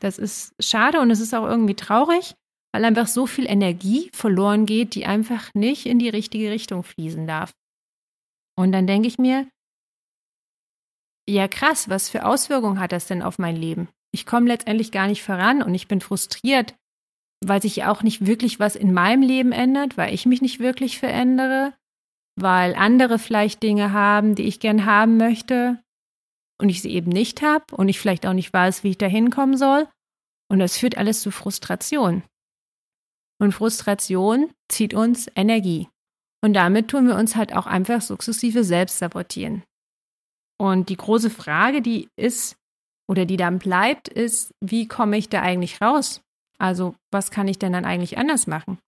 Das 0.00 0.18
ist 0.18 0.54
schade 0.62 1.00
und 1.00 1.10
es 1.10 1.20
ist 1.20 1.34
auch 1.34 1.46
irgendwie 1.46 1.74
traurig, 1.74 2.34
weil 2.76 2.84
einfach 2.84 3.06
so 3.06 3.26
viel 3.26 3.46
Energie 3.48 4.10
verloren 4.12 4.66
geht, 4.66 4.94
die 4.94 5.06
einfach 5.06 5.52
nicht 5.54 5.86
in 5.86 5.98
die 5.98 6.08
richtige 6.08 6.50
Richtung 6.50 6.82
fließen 6.82 7.26
darf. 7.26 7.52
Und 8.56 8.72
dann 8.72 8.86
denke 8.86 9.08
ich 9.08 9.18
mir, 9.18 9.48
ja 11.28 11.48
krass, 11.48 11.88
was 11.88 12.08
für 12.08 12.24
Auswirkungen 12.24 12.78
hat 12.78 12.92
das 12.92 13.06
denn 13.06 13.22
auf 13.22 13.38
mein 13.38 13.56
Leben? 13.56 13.88
Ich 14.12 14.26
komme 14.26 14.48
letztendlich 14.48 14.92
gar 14.92 15.08
nicht 15.08 15.22
voran 15.22 15.62
und 15.62 15.74
ich 15.74 15.88
bin 15.88 16.00
frustriert, 16.00 16.74
weil 17.44 17.60
sich 17.60 17.84
auch 17.84 18.02
nicht 18.02 18.26
wirklich 18.26 18.60
was 18.60 18.76
in 18.76 18.94
meinem 18.94 19.22
Leben 19.22 19.52
ändert, 19.52 19.96
weil 19.96 20.14
ich 20.14 20.26
mich 20.26 20.40
nicht 20.40 20.60
wirklich 20.60 20.98
verändere 20.98 21.74
weil 22.36 22.74
andere 22.74 23.18
vielleicht 23.18 23.62
Dinge 23.62 23.92
haben, 23.92 24.34
die 24.34 24.44
ich 24.44 24.60
gern 24.60 24.84
haben 24.84 25.16
möchte 25.16 25.82
und 26.60 26.68
ich 26.68 26.82
sie 26.82 26.90
eben 26.90 27.10
nicht 27.10 27.42
habe 27.42 27.64
und 27.74 27.88
ich 27.88 27.98
vielleicht 27.98 28.26
auch 28.26 28.34
nicht 28.34 28.52
weiß, 28.52 28.84
wie 28.84 28.90
ich 28.90 28.98
da 28.98 29.06
hinkommen 29.06 29.56
soll. 29.56 29.88
Und 30.48 30.58
das 30.58 30.76
führt 30.76 30.96
alles 30.96 31.22
zu 31.22 31.30
Frustration. 31.30 32.22
Und 33.38 33.52
Frustration 33.52 34.50
zieht 34.68 34.94
uns 34.94 35.28
Energie. 35.34 35.88
Und 36.42 36.54
damit 36.54 36.88
tun 36.88 37.06
wir 37.06 37.16
uns 37.16 37.36
halt 37.36 37.54
auch 37.54 37.66
einfach 37.66 38.00
sukzessive 38.00 38.64
selbst 38.64 38.98
sabotieren. 38.98 39.62
Und 40.58 40.88
die 40.88 40.96
große 40.96 41.30
Frage, 41.30 41.82
die 41.82 42.08
ist 42.16 42.56
oder 43.08 43.24
die 43.24 43.36
dann 43.36 43.58
bleibt, 43.58 44.08
ist, 44.08 44.54
wie 44.60 44.88
komme 44.88 45.18
ich 45.18 45.28
da 45.28 45.42
eigentlich 45.42 45.80
raus? 45.80 46.22
Also, 46.58 46.94
was 47.12 47.30
kann 47.30 47.48
ich 47.48 47.58
denn 47.58 47.72
dann 47.72 47.84
eigentlich 47.84 48.18
anders 48.18 48.46
machen? 48.46 48.78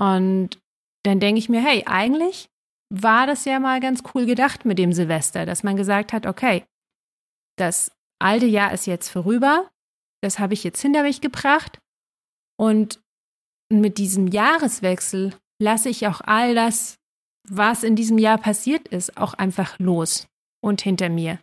Und 0.00 0.58
dann 1.04 1.20
denke 1.20 1.38
ich 1.38 1.48
mir, 1.48 1.62
hey, 1.62 1.84
eigentlich 1.86 2.48
war 2.92 3.26
das 3.26 3.44
ja 3.44 3.60
mal 3.60 3.80
ganz 3.80 4.02
cool 4.14 4.26
gedacht 4.26 4.64
mit 4.64 4.78
dem 4.78 4.92
Silvester, 4.92 5.46
dass 5.46 5.62
man 5.62 5.76
gesagt 5.76 6.12
hat, 6.12 6.26
okay, 6.26 6.64
das 7.56 7.92
alte 8.18 8.46
Jahr 8.46 8.72
ist 8.72 8.86
jetzt 8.86 9.08
vorüber, 9.08 9.68
das 10.22 10.38
habe 10.38 10.54
ich 10.54 10.64
jetzt 10.64 10.80
hinter 10.80 11.02
mich 11.02 11.20
gebracht 11.20 11.78
und 13.70 13.80
mit 13.80 13.98
diesem 13.98 14.26
Jahreswechsel 14.26 15.34
lasse 15.62 15.88
ich 15.88 16.06
auch 16.06 16.20
all 16.22 16.54
das, 16.54 16.96
was 17.48 17.82
in 17.82 17.96
diesem 17.96 18.18
Jahr 18.18 18.38
passiert 18.38 18.88
ist, 18.88 19.16
auch 19.16 19.34
einfach 19.34 19.78
los 19.78 20.26
und 20.62 20.82
hinter 20.82 21.08
mir. 21.08 21.38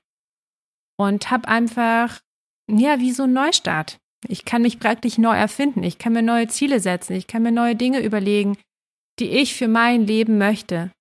Und 1.00 1.32
habe 1.32 1.48
einfach, 1.48 2.20
ja, 2.70 3.00
wie 3.00 3.12
so 3.12 3.24
ein 3.24 3.34
Neustart. 3.34 3.98
Ich 4.28 4.46
kann 4.46 4.64
mich 4.64 4.80
praktisch 4.80 5.18
neu 5.18 5.36
erfinden. 5.36 5.84
Ich 5.84 6.00
kann 6.00 6.14
mir 6.14 6.24
neue 6.24 6.48
Ziele 6.48 6.80
setzen. 6.80 7.14
Ich 7.14 7.28
kann 7.28 7.44
mir 7.44 7.52
neue 7.52 7.76
Dinge 7.76 8.02
überlegen, 8.02 8.58
die 9.20 9.30
ich 9.30 9.56
für 9.56 9.68
mein 9.68 10.06
Leben 10.06 10.38
möchte, 10.38 10.92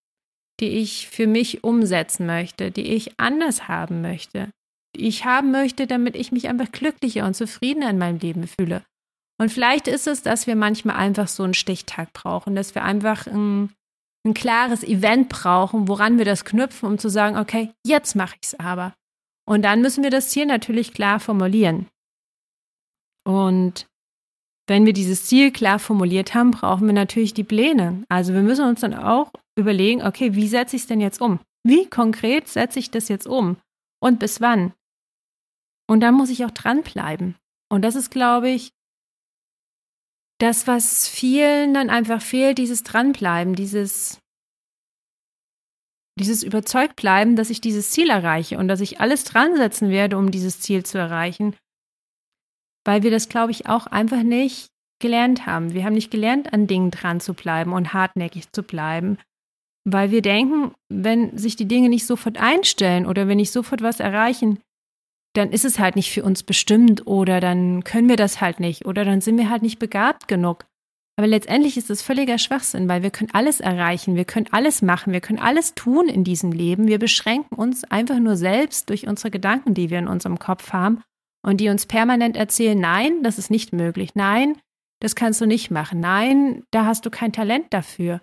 die 0.61 0.69
ich 0.69 1.09
für 1.09 1.27
mich 1.27 1.65
umsetzen 1.65 2.27
möchte, 2.27 2.71
die 2.71 2.95
ich 2.95 3.19
anders 3.19 3.69
haben 3.69 4.01
möchte, 4.03 4.51
die 4.95 5.07
ich 5.07 5.25
haben 5.25 5.51
möchte, 5.51 5.87
damit 5.87 6.15
ich 6.15 6.33
mich 6.33 6.49
einfach 6.49 6.71
glücklicher 6.73 7.27
und 7.27 7.35
zufriedener 7.35 7.91
in 7.91 7.99
meinem 7.99 8.19
Leben 8.19 8.47
fühle. 8.47 8.83
Und 9.39 9.51
vielleicht 9.51 9.87
ist 9.87 10.07
es, 10.07 10.23
dass 10.23 10.47
wir 10.47 10.57
manchmal 10.57 10.97
einfach 10.97 11.29
so 11.29 11.43
einen 11.43 11.55
Stichtag 11.55 12.13
brauchen, 12.13 12.55
dass 12.55 12.75
wir 12.75 12.83
einfach 12.83 13.27
ein, 13.27 13.73
ein 14.25 14.35
klares 14.35 14.83
Event 14.83 15.29
brauchen, 15.29 15.89
woran 15.89 16.19
wir 16.19 16.25
das 16.25 16.45
knüpfen, 16.45 16.89
um 16.89 16.99
zu 16.99 17.09
sagen, 17.09 17.37
okay, 17.37 17.73
jetzt 17.85 18.15
mache 18.15 18.37
ich 18.41 18.49
es 18.49 18.61
aber. 18.61 18.95
Und 19.47 19.63
dann 19.63 19.83
müssen 19.83 20.03
wir 20.03 20.11
das 20.11 20.31
Ziel 20.31 20.47
natürlich 20.47 20.93
klar 20.93 21.21
formulieren. 21.21 21.87
Und 23.25 23.87
wenn 24.67 24.87
wir 24.87 24.93
dieses 24.93 25.27
Ziel 25.27 25.53
klar 25.53 25.79
formuliert 25.79 26.35
haben, 26.35 26.51
brauchen 26.51 26.87
wir 26.87 26.95
natürlich 26.95 27.35
die 27.35 27.45
Pläne. 27.45 28.05
Also 28.09 28.33
wir 28.33 28.43
müssen 28.43 28.67
uns 28.67 28.81
dann 28.81 28.95
auch 28.95 29.31
überlegen, 29.57 30.03
okay, 30.03 30.35
wie 30.35 30.49
setze 30.49 30.77
ich 30.77 30.83
es 30.83 30.89
denn 30.89 31.01
jetzt 31.01 31.21
um? 31.21 31.39
Wie 31.65 31.87
konkret 31.87 32.49
setze 32.49 32.79
ich 32.79 32.91
das 32.91 33.09
jetzt 33.09 33.27
um? 33.27 33.57
Und 34.01 34.19
bis 34.19 34.41
wann? 34.41 34.73
Und 35.89 36.01
dann 36.01 36.15
muss 36.15 36.31
ich 36.31 36.45
auch 36.45 36.51
dranbleiben. 36.51 37.37
Und 37.69 37.83
das 37.83 37.95
ist, 37.95 38.11
glaube 38.11 38.51
ich, 38.51 38.73
das, 40.39 40.67
was 40.67 41.09
vielen 41.09 41.75
dann 41.75 41.91
einfach 41.91 42.21
fehlt, 42.21 42.59
dieses 42.59 42.83
Dranbleiben, 42.83 43.55
dieses, 43.55 44.19
dieses 46.19 46.43
Überzeugtbleiben, 46.43 47.37
dass 47.37 47.51
ich 47.51 47.61
dieses 47.61 47.91
Ziel 47.91 48.11
erreiche 48.11 48.59
und 48.59 48.69
dass 48.69 48.81
ich 48.81 49.01
alles 49.01 49.25
dran 49.25 49.57
setzen 49.57 49.91
werde, 49.91 50.19
um 50.19 50.31
dieses 50.31 50.61
Ziel 50.61 50.85
zu 50.85 50.99
erreichen 50.99 51.57
weil 52.87 53.03
wir 53.03 53.11
das, 53.11 53.29
glaube 53.29 53.51
ich, 53.51 53.69
auch 53.69 53.87
einfach 53.87 54.23
nicht 54.23 54.69
gelernt 55.03 55.45
haben. 55.45 55.75
Wir 55.75 55.85
haben 55.85 55.95
nicht 55.95 56.11
gelernt, 56.11 56.53
an 56.55 56.67
Dingen 56.67 56.91
dran 56.91 57.21
zu 57.21 57.35
bleiben 57.35 57.73
und 57.73 57.93
hartnäckig 57.93 58.51
zu 58.53 58.63
bleiben, 58.63 59.19
weil 59.85 60.11
wir 60.11 60.23
denken, 60.23 60.73
wenn 60.89 61.37
sich 61.37 61.57
die 61.57 61.69
Dinge 61.69 61.89
nicht 61.89 62.07
sofort 62.07 62.39
einstellen 62.39 63.05
oder 63.07 63.29
wenn 63.29 63.37
nicht 63.37 63.53
sofort 63.53 63.83
was 63.83 64.01
erreichen, 64.01 64.61
dann 65.37 65.51
ist 65.51 65.65
es 65.65 65.79
halt 65.79 65.97
nicht 65.97 66.11
für 66.11 66.23
uns 66.23 66.43
bestimmt 66.43 67.07
oder 67.07 67.41
dann 67.41 67.85
können 67.85 68.09
wir 68.09 68.17
das 68.17 68.41
halt 68.41 68.61
nicht 68.61 68.87
oder 68.87 69.05
dann 69.05 69.21
sind 69.21 69.39
wir 69.39 69.51
halt 69.51 69.63
nicht 69.63 69.79
begabt 69.79 70.29
genug. 70.29 70.67
Aber 71.19 71.27
letztendlich 71.27 71.79
ist 71.79 71.89
es 71.89 72.03
völliger 72.03 72.37
Schwachsinn, 72.37 72.89
weil 72.89 73.03
wir 73.03 73.11
können 73.11 73.31
alles 73.33 73.61
erreichen, 73.61 74.17
wir 74.17 74.27
können 74.27 74.49
alles 74.51 74.83
machen, 74.83 75.15
wir 75.15 75.23
können 75.23 75.39
alles 75.39 75.75
tun 75.75 76.09
in 76.09 76.25
diesem 76.25 76.53
Leben. 76.53 76.89
Wir 76.89 76.99
beschränken 76.99 77.55
uns 77.55 77.85
einfach 77.85 78.19
nur 78.19 78.37
selbst 78.37 78.91
durch 78.91 79.07
unsere 79.07 79.31
Gedanken, 79.31 79.73
die 79.73 79.89
wir 79.89 79.99
in 79.99 80.09
unserem 80.09 80.39
Kopf 80.39 80.75
haben 80.75 81.03
und 81.43 81.59
die 81.59 81.71
uns 81.71 81.87
permanent 81.87 82.37
erzählen, 82.37 82.79
nein, 82.79 83.23
das 83.23 83.39
ist 83.39 83.51
nicht 83.51 83.73
möglich, 83.73 84.15
nein, 84.15 84.59
das 85.01 85.15
kannst 85.15 85.41
du 85.41 85.47
nicht 85.47 85.71
machen, 85.71 86.01
nein, 86.01 86.65
da 86.71 86.85
hast 86.85 87.07
du 87.07 87.11
kein 87.11 87.33
Talent 87.33 87.73
dafür. 87.73 88.21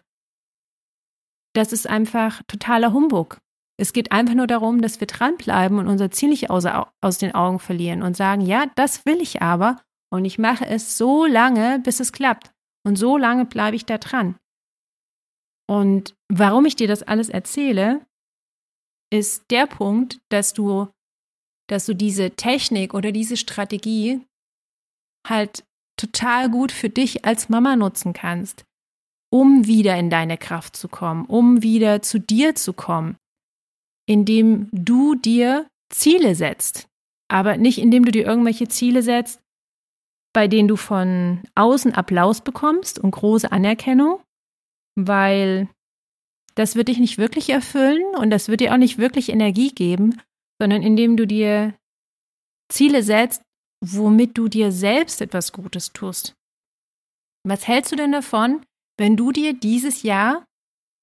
Das 1.54 1.74
ist 1.74 1.88
einfach 1.88 2.42
totaler 2.48 2.94
Humbug. 2.94 3.40
Es 3.78 3.94
geht 3.94 4.12
einfach 4.12 4.36
nur 4.36 4.48
darum, 4.48 4.82
dass 4.82 5.00
wir 5.00 5.08
dranbleiben 5.08 5.80
und 5.80 5.88
unser 5.88 6.12
Ziel 6.12 6.30
nicht 6.30 6.50
aus, 6.50 6.66
aus 7.02 7.18
den 7.18 7.34
Augen 7.34 7.60
verlieren 7.60 8.04
und 8.04 8.16
sagen, 8.16 8.42
ja, 8.42 8.68
das 8.76 9.06
will 9.06 9.22
ich 9.22 9.42
aber 9.42 9.82
und 10.12 10.26
ich 10.26 10.38
mache 10.38 10.66
es 10.66 10.98
so 10.98 11.26
lange, 11.26 11.80
bis 11.80 12.00
es 12.00 12.12
klappt. 12.12 12.52
Und 12.86 12.98
so 12.98 13.18
lange 13.18 13.46
bleibe 13.46 13.76
ich 13.76 13.86
da 13.86 13.98
dran. 13.98 14.38
Und 15.68 16.16
warum 16.30 16.66
ich 16.66 16.76
dir 16.76 16.88
das 16.88 17.02
alles 17.02 17.30
erzähle, 17.30 18.06
ist 19.12 19.46
der 19.50 19.66
Punkt, 19.68 20.20
dass 20.30 20.54
du 20.54 20.90
dass 21.68 21.86
du 21.86 21.96
diese 21.96 22.32
Technik 22.32 22.94
oder 22.94 23.12
diese 23.12 23.38
Strategie 23.38 24.22
halt 25.28 25.66
total 25.98 26.50
gut 26.50 26.72
für 26.72 26.90
dich 26.90 27.26
als 27.26 27.50
Mama 27.50 27.76
nutzen 27.76 28.14
kannst, 28.14 28.66
um 29.32 29.66
wieder 29.66 29.98
in 29.98 30.10
deine 30.10 30.38
Kraft 30.38 30.76
zu 30.76 30.88
kommen, 30.88 31.26
um 31.26 31.64
wieder 31.64 32.02
zu 32.02 32.20
dir 32.20 32.56
zu 32.56 32.74
kommen, 32.74 33.18
indem 34.06 34.70
du 34.72 35.16
dir 35.16 35.68
Ziele 35.92 36.36
setzt, 36.36 36.88
aber 37.30 37.58
nicht 37.58 37.78
indem 37.78 38.06
du 38.06 38.12
dir 38.12 38.26
irgendwelche 38.26 38.68
Ziele 38.68 39.02
setzt, 39.02 39.40
bei 40.34 40.48
denen 40.48 40.68
du 40.68 40.76
von 40.76 41.44
außen 41.56 41.94
Applaus 41.94 42.42
bekommst 42.42 43.00
und 43.00 43.12
große 43.12 43.52
Anerkennung, 43.52 44.22
weil 44.96 45.70
das 46.56 46.76
wird 46.76 46.88
dich 46.88 47.00
nicht 47.00 47.18
wirklich 47.18 47.50
erfüllen 47.50 48.16
und 48.16 48.30
das 48.30 48.48
wird 48.48 48.62
dir 48.62 48.74
auch 48.74 48.78
nicht 48.78 48.98
wirklich 48.98 49.30
Energie 49.30 49.72
geben, 49.72 50.22
sondern 50.60 50.82
indem 50.82 51.18
du 51.18 51.26
dir 51.26 51.76
Ziele 52.72 53.04
setzt, 53.04 53.42
womit 53.84 54.38
du 54.38 54.48
dir 54.48 54.72
selbst 54.72 55.22
etwas 55.22 55.52
Gutes 55.52 55.94
tust. 55.94 56.36
Was 57.46 57.68
hältst 57.68 57.92
du 57.92 57.96
denn 57.96 58.12
davon, 58.12 58.66
wenn 58.98 59.18
du 59.18 59.32
dir 59.32 59.54
dieses 59.54 60.04
Jahr 60.04 60.46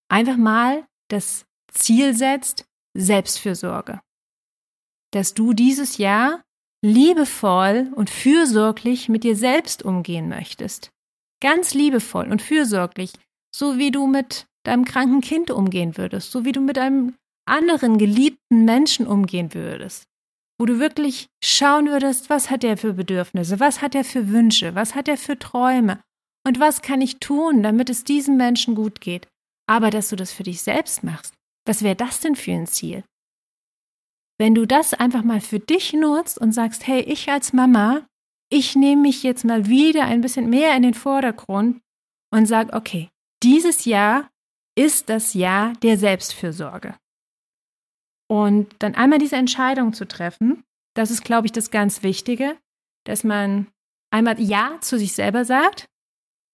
einfach 0.09 0.37
mal 0.37 0.87
das 1.09 1.45
Ziel 1.73 2.15
setzt, 2.15 2.65
Selbstfürsorge? 2.97 4.01
Dass 5.13 5.35
du 5.35 5.53
dieses 5.53 5.99
Jahr 5.99 6.43
liebevoll 6.83 7.93
und 7.95 8.11
fürsorglich 8.11 9.09
mit 9.09 9.25
dir 9.25 9.37
selbst 9.37 9.83
umgehen 9.83 10.29
möchtest. 10.29 10.91
Ganz 11.43 11.75
liebevoll 11.75 12.31
und 12.31 12.43
fürsorglich, 12.43 13.13
so 13.55 13.79
wie 13.79 13.91
du 13.91 14.07
mit 14.07 14.47
deinem 14.65 14.85
kranken 14.85 15.21
Kind 15.21 15.51
umgehen 15.51 15.97
würdest, 15.97 16.33
so 16.33 16.45
wie 16.45 16.53
du 16.53 16.61
mit 16.61 16.79
einem 16.79 17.15
anderen 17.47 17.99
geliebten 17.99 18.65
Menschen 18.65 19.07
umgehen 19.07 19.55
würdest, 19.55 20.05
wo 20.59 20.67
du 20.67 20.79
wirklich 20.79 21.27
schauen 21.43 21.89
würdest, 21.89 22.31
was 22.31 22.51
hat 22.51 22.65
er 22.65 22.77
für 22.77 22.93
Bedürfnisse, 22.93 23.61
was 23.61 23.83
hat 23.83 23.95
er 23.95 24.05
für 24.05 24.29
Wünsche, 24.29 24.75
was 24.75 24.95
hat 24.95 25.09
er 25.09 25.17
für 25.17 25.39
Träume 25.39 26.01
und 26.47 26.61
was 26.61 26.83
kann 26.83 27.01
ich 27.01 27.19
tun, 27.19 27.63
damit 27.63 27.91
es 27.91 28.05
diesem 28.05 28.37
Menschen 28.37 28.75
gut 28.75 29.01
geht. 29.01 29.27
Aber 29.67 29.91
dass 29.91 30.11
du 30.11 30.17
das 30.17 30.33
für 30.33 30.43
dich 30.43 30.63
selbst 30.63 31.03
machst, 31.05 31.35
was 31.67 31.83
wäre 31.83 31.97
das 31.97 32.21
denn 32.21 32.37
für 32.37 32.53
ein 32.53 32.67
Ziel? 32.67 33.05
Wenn 34.39 34.55
du 34.55 34.67
das 34.67 34.95
einfach 34.95 35.23
mal 35.23 35.41
für 35.41 35.61
dich 35.61 35.93
nutzt 35.93 36.39
und 36.39 36.53
sagst, 36.53 36.87
hey, 36.87 37.03
ich 37.03 37.29
als 37.29 37.53
Mama, 37.53 38.07
ich 38.51 38.75
nehme 38.75 39.03
mich 39.03 39.23
jetzt 39.23 39.45
mal 39.45 39.67
wieder 39.67 40.05
ein 40.05 40.23
bisschen 40.23 40.49
mehr 40.49 40.75
in 40.77 40.83
den 40.83 40.95
Vordergrund 40.95 41.81
und 42.33 42.47
sage, 42.47 42.73
okay, 42.73 43.11
dieses 43.43 43.85
Jahr 43.85 44.31
ist 44.77 45.09
das 45.09 45.35
Jahr 45.35 45.75
der 45.83 45.99
Selbstfürsorge. 45.99 46.97
Und 48.31 48.75
dann 48.79 48.95
einmal 48.95 49.19
diese 49.19 49.37
Entscheidung 49.37 49.93
zu 49.93 50.07
treffen, 50.07 50.65
das 50.95 51.11
ist, 51.11 51.25
glaube 51.25 51.47
ich, 51.47 51.53
das 51.53 51.71
ganz 51.71 52.03
Wichtige, 52.03 52.57
dass 53.05 53.25
man 53.25 53.67
einmal 54.11 54.41
Ja 54.41 54.79
zu 54.81 54.99
sich 54.99 55.13
selber 55.13 55.45
sagt 55.45 55.87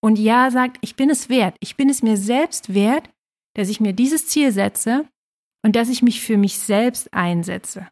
und 0.02 0.18
Ja 0.18 0.50
sagt, 0.50 0.78
ich 0.80 0.96
bin 0.96 1.10
es 1.10 1.28
wert, 1.28 1.56
ich 1.60 1.76
bin 1.76 1.88
es 1.88 2.02
mir 2.02 2.16
selbst 2.16 2.74
wert, 2.74 3.10
dass 3.56 3.68
ich 3.68 3.80
mir 3.80 3.92
dieses 3.92 4.26
Ziel 4.26 4.52
setze 4.52 5.06
und 5.64 5.74
dass 5.76 5.88
ich 5.88 6.02
mich 6.02 6.20
für 6.20 6.36
mich 6.36 6.58
selbst 6.58 7.12
einsetze. 7.12 7.88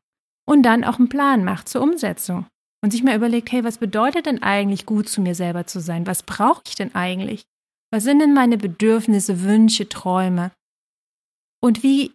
Und 0.47 0.63
dann 0.63 0.85
auch 0.85 0.99
einen 0.99 1.09
Plan 1.09 1.43
macht 1.43 1.69
zur 1.69 1.83
Umsetzung 1.83 2.47
und 2.85 2.91
sich 2.91 3.03
mal 3.03 3.17
überlegt, 3.17 3.51
hey, 3.51 3.65
was 3.65 3.79
bedeutet 3.79 4.27
denn 4.27 4.43
eigentlich 4.43 4.85
gut 4.85 5.09
zu 5.09 5.23
mir 5.23 5.35
selber 5.35 5.67
zu 5.67 5.81
sein? 5.81 6.07
Was 6.07 6.23
brauche 6.23 6.63
ich 6.67 6.75
denn 6.75 6.95
eigentlich? 6.95 7.45
Was 7.91 8.05
sind 8.05 8.19
denn 8.19 8.35
meine 8.35 8.59
Bedürfnisse, 8.59 9.43
Wünsche, 9.43 9.89
Träume? 9.89 10.53
Und 11.63 11.83
wie 11.83 12.13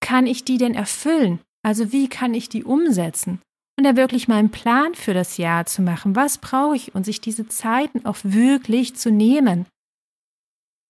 kann 0.00 0.26
ich 0.26 0.44
die 0.44 0.56
denn 0.56 0.74
erfüllen? 0.74 1.40
Also 1.62 1.92
wie 1.92 2.08
kann 2.08 2.32
ich 2.32 2.48
die 2.48 2.64
umsetzen? 2.64 3.42
Und 3.78 3.84
da 3.84 3.94
wirklich 3.94 4.26
mal 4.26 4.36
einen 4.36 4.50
Plan 4.50 4.94
für 4.94 5.12
das 5.12 5.36
Jahr 5.36 5.66
zu 5.66 5.82
machen. 5.82 6.16
Was 6.16 6.38
brauche 6.38 6.76
ich? 6.76 6.94
Und 6.94 7.04
sich 7.04 7.20
diese 7.20 7.46
Zeiten 7.46 8.06
auch 8.06 8.16
wirklich 8.22 8.96
zu 8.96 9.10
nehmen. 9.10 9.66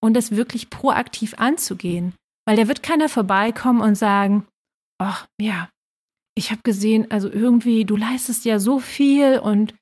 Und 0.06 0.14
das 0.14 0.30
wirklich 0.30 0.70
proaktiv 0.70 1.34
anzugehen. 1.38 2.14
Weil 2.46 2.56
da 2.56 2.68
wird 2.68 2.82
keiner 2.82 3.08
vorbeikommen 3.08 3.80
und 3.80 3.96
sagen, 3.96 4.46
ach 4.98 5.26
ja, 5.40 5.68
ich 6.36 6.50
habe 6.50 6.62
gesehen, 6.62 7.10
also 7.10 7.28
irgendwie, 7.28 7.84
du 7.84 7.96
leistest 7.96 8.44
ja 8.44 8.58
so 8.58 8.78
viel 8.78 9.38
und 9.38 9.74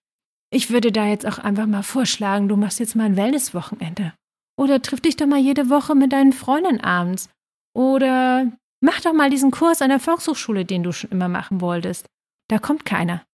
ich 0.50 0.70
würde 0.70 0.90
da 0.90 1.06
jetzt 1.06 1.26
auch 1.26 1.38
einfach 1.38 1.66
mal 1.66 1.82
vorschlagen, 1.82 2.48
du 2.48 2.56
machst 2.56 2.80
jetzt 2.80 2.96
mal 2.96 3.04
ein 3.04 3.16
Wellnesswochenende. 3.16 4.14
Oder 4.56 4.80
triff 4.80 5.00
dich 5.00 5.16
doch 5.16 5.26
mal 5.26 5.40
jede 5.40 5.68
Woche 5.68 5.94
mit 5.94 6.12
deinen 6.12 6.32
Freunden 6.32 6.80
abends. 6.80 7.28
Oder 7.76 8.52
Mach 8.84 9.00
doch 9.00 9.14
mal 9.14 9.30
diesen 9.30 9.50
Kurs 9.50 9.80
an 9.80 9.88
der 9.88 9.98
Volkshochschule, 9.98 10.66
den 10.66 10.82
du 10.82 10.92
schon 10.92 11.10
immer 11.10 11.28
machen 11.28 11.62
wolltest. 11.62 12.06
Da 12.50 12.58
kommt 12.58 12.84
keiner. 12.84 13.24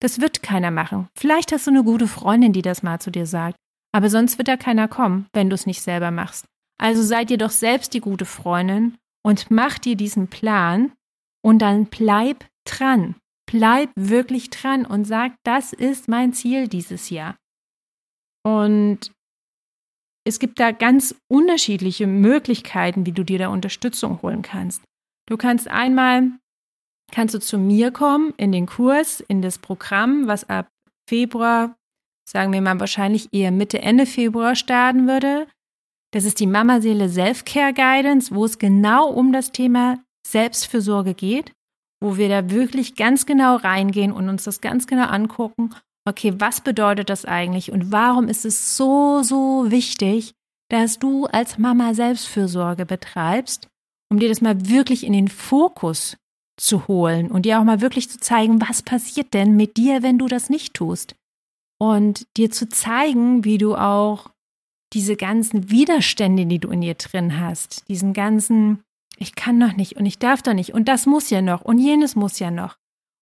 Das 0.00 0.20
wird 0.20 0.44
keiner 0.44 0.70
machen. 0.70 1.08
Vielleicht 1.18 1.50
hast 1.50 1.66
du 1.66 1.72
eine 1.72 1.82
gute 1.82 2.06
Freundin, 2.06 2.52
die 2.52 2.62
das 2.62 2.84
mal 2.84 3.00
zu 3.00 3.10
dir 3.10 3.26
sagt. 3.26 3.56
Aber 3.92 4.08
sonst 4.08 4.38
wird 4.38 4.48
da 4.48 4.56
keiner 4.56 4.88
kommen, 4.88 5.26
wenn 5.32 5.50
du 5.50 5.54
es 5.54 5.66
nicht 5.66 5.82
selber 5.82 6.10
machst. 6.10 6.46
Also 6.78 7.02
seid 7.02 7.30
dir 7.30 7.38
doch 7.38 7.50
selbst 7.50 7.92
die 7.92 8.00
gute 8.00 8.24
Freundin 8.24 8.96
und 9.22 9.50
mach 9.50 9.78
dir 9.78 9.96
diesen 9.96 10.28
Plan 10.28 10.92
und 11.42 11.60
dann 11.60 11.86
bleib 11.86 12.46
dran. 12.64 13.16
Bleib 13.50 13.90
wirklich 13.96 14.50
dran 14.50 14.86
und 14.86 15.04
sag, 15.04 15.34
das 15.44 15.72
ist 15.72 16.08
mein 16.08 16.32
Ziel 16.32 16.68
dieses 16.68 17.10
Jahr. 17.10 17.36
Und 18.44 19.12
es 20.24 20.38
gibt 20.38 20.60
da 20.60 20.70
ganz 20.70 21.14
unterschiedliche 21.28 22.06
Möglichkeiten, 22.06 23.06
wie 23.06 23.12
du 23.12 23.24
dir 23.24 23.38
da 23.38 23.48
Unterstützung 23.48 24.22
holen 24.22 24.42
kannst. 24.42 24.82
Du 25.26 25.36
kannst 25.36 25.68
einmal, 25.68 26.30
kannst 27.12 27.34
du 27.34 27.40
zu 27.40 27.58
mir 27.58 27.90
kommen 27.90 28.32
in 28.36 28.52
den 28.52 28.66
Kurs, 28.66 29.20
in 29.20 29.42
das 29.42 29.58
Programm, 29.58 30.26
was 30.26 30.48
ab 30.48 30.68
Februar, 31.08 31.76
sagen 32.28 32.52
wir 32.52 32.60
mal 32.60 32.78
wahrscheinlich 32.80 33.28
eher 33.32 33.50
Mitte, 33.50 33.82
Ende 33.82 34.06
Februar 34.06 34.54
starten 34.54 35.06
würde. 35.06 35.46
Das 36.12 36.24
ist 36.24 36.40
die 36.40 36.46
Mama 36.46 36.80
Seele 36.80 37.08
Self-Care 37.08 37.72
Guidance, 37.72 38.34
wo 38.34 38.44
es 38.44 38.58
genau 38.58 39.08
um 39.08 39.32
das 39.32 39.52
Thema 39.52 39.98
Selbstfürsorge 40.26 41.14
geht, 41.14 41.52
wo 42.02 42.16
wir 42.16 42.28
da 42.28 42.50
wirklich 42.50 42.96
ganz 42.96 43.26
genau 43.26 43.56
reingehen 43.56 44.12
und 44.12 44.28
uns 44.28 44.44
das 44.44 44.60
ganz 44.60 44.86
genau 44.86 45.06
angucken 45.06 45.74
okay, 46.10 46.34
was 46.38 46.60
bedeutet 46.60 47.10
das 47.10 47.24
eigentlich 47.24 47.72
und 47.72 47.92
warum 47.92 48.28
ist 48.28 48.44
es 48.44 48.76
so, 48.76 49.22
so 49.22 49.70
wichtig, 49.70 50.34
dass 50.70 50.98
du 50.98 51.26
als 51.26 51.58
Mama 51.58 51.94
Selbstfürsorge 51.94 52.86
betreibst, 52.86 53.68
um 54.10 54.18
dir 54.18 54.28
das 54.28 54.40
mal 54.40 54.68
wirklich 54.68 55.04
in 55.04 55.12
den 55.12 55.28
Fokus 55.28 56.16
zu 56.56 56.86
holen 56.88 57.30
und 57.30 57.46
dir 57.46 57.58
auch 57.58 57.64
mal 57.64 57.80
wirklich 57.80 58.10
zu 58.10 58.18
zeigen, 58.18 58.60
was 58.60 58.82
passiert 58.82 59.34
denn 59.34 59.56
mit 59.56 59.76
dir, 59.76 60.02
wenn 60.02 60.18
du 60.18 60.26
das 60.26 60.50
nicht 60.50 60.74
tust. 60.74 61.14
Und 61.80 62.26
dir 62.36 62.50
zu 62.50 62.68
zeigen, 62.68 63.44
wie 63.44 63.58
du 63.58 63.74
auch 63.74 64.30
diese 64.92 65.16
ganzen 65.16 65.70
Widerstände, 65.70 66.46
die 66.46 66.58
du 66.58 66.68
in 66.68 66.82
dir 66.82 66.94
drin 66.94 67.40
hast, 67.40 67.88
diesen 67.88 68.12
ganzen, 68.12 68.82
ich 69.16 69.34
kann 69.34 69.56
noch 69.56 69.74
nicht 69.76 69.96
und 69.96 70.04
ich 70.04 70.18
darf 70.18 70.42
doch 70.42 70.54
nicht 70.54 70.74
und 70.74 70.88
das 70.88 71.06
muss 71.06 71.30
ja 71.30 71.40
noch 71.42 71.62
und 71.62 71.78
jenes 71.78 72.16
muss 72.16 72.38
ja 72.38 72.50
noch, 72.50 72.76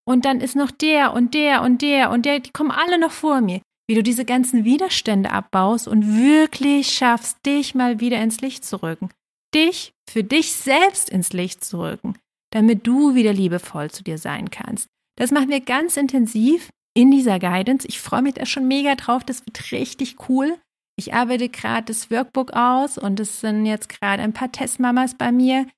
und 0.09 0.25
dann 0.25 0.41
ist 0.41 0.57
noch 0.57 0.71
der 0.71 1.13
und 1.13 1.35
der 1.35 1.61
und 1.61 1.83
der 1.83 2.11
und 2.11 2.25
der, 2.25 2.41
die 2.41 2.51
kommen 2.51 2.71
alle 2.71 2.99
noch 2.99 3.11
vor 3.11 3.43
mir. 3.43 3.61
Wie 3.87 3.95
du 3.95 4.03
diese 4.03 4.25
ganzen 4.25 4.65
Widerstände 4.65 5.31
abbaust 5.31 5.87
und 5.87 6.17
wirklich 6.17 6.89
schaffst, 6.89 7.45
dich 7.45 7.75
mal 7.75 8.01
wieder 8.01 8.19
ins 8.23 8.41
Licht 8.41 8.65
zu 8.65 8.83
rücken. 8.83 9.11
Dich 9.55 9.93
für 10.09 10.25
dich 10.25 10.55
selbst 10.55 11.11
ins 11.11 11.35
Licht 11.35 11.63
zu 11.63 11.81
rücken, 11.81 12.17
damit 12.53 12.87
du 12.87 13.15
wieder 13.15 13.35
liebevoll 13.35 13.91
zu 13.91 14.03
dir 14.03 14.17
sein 14.17 14.51
kannst. 14.51 14.89
Das 15.17 15.31
machen 15.31 15.51
wir 15.51 15.61
ganz 15.61 15.99
intensiv 15.99 16.71
in 16.99 17.13
dieser 17.13 17.39
Guidance. 17.39 17.87
Ich 17.87 18.01
freue 18.01 18.23
mich 18.23 18.35
da 18.35 18.45
schon 18.45 18.67
mega 18.67 18.97
drauf. 18.97 19.23
Das 19.23 19.47
wird 19.47 19.71
richtig 19.71 20.29
cool. 20.29 20.59
Ich 20.99 21.15
arbeite 21.15 21.49
gerade 21.49 21.85
das 21.85 22.11
Workbook 22.11 22.55
aus 22.55 22.99
und 22.99 23.21
es 23.21 23.41
sind 23.41 23.67
jetzt 23.67 23.89
gerade 23.89 24.21
ein 24.21 24.33
paar 24.33 24.51
Testmamas 24.51 25.15
bei 25.15 25.31
mir, 25.31 25.69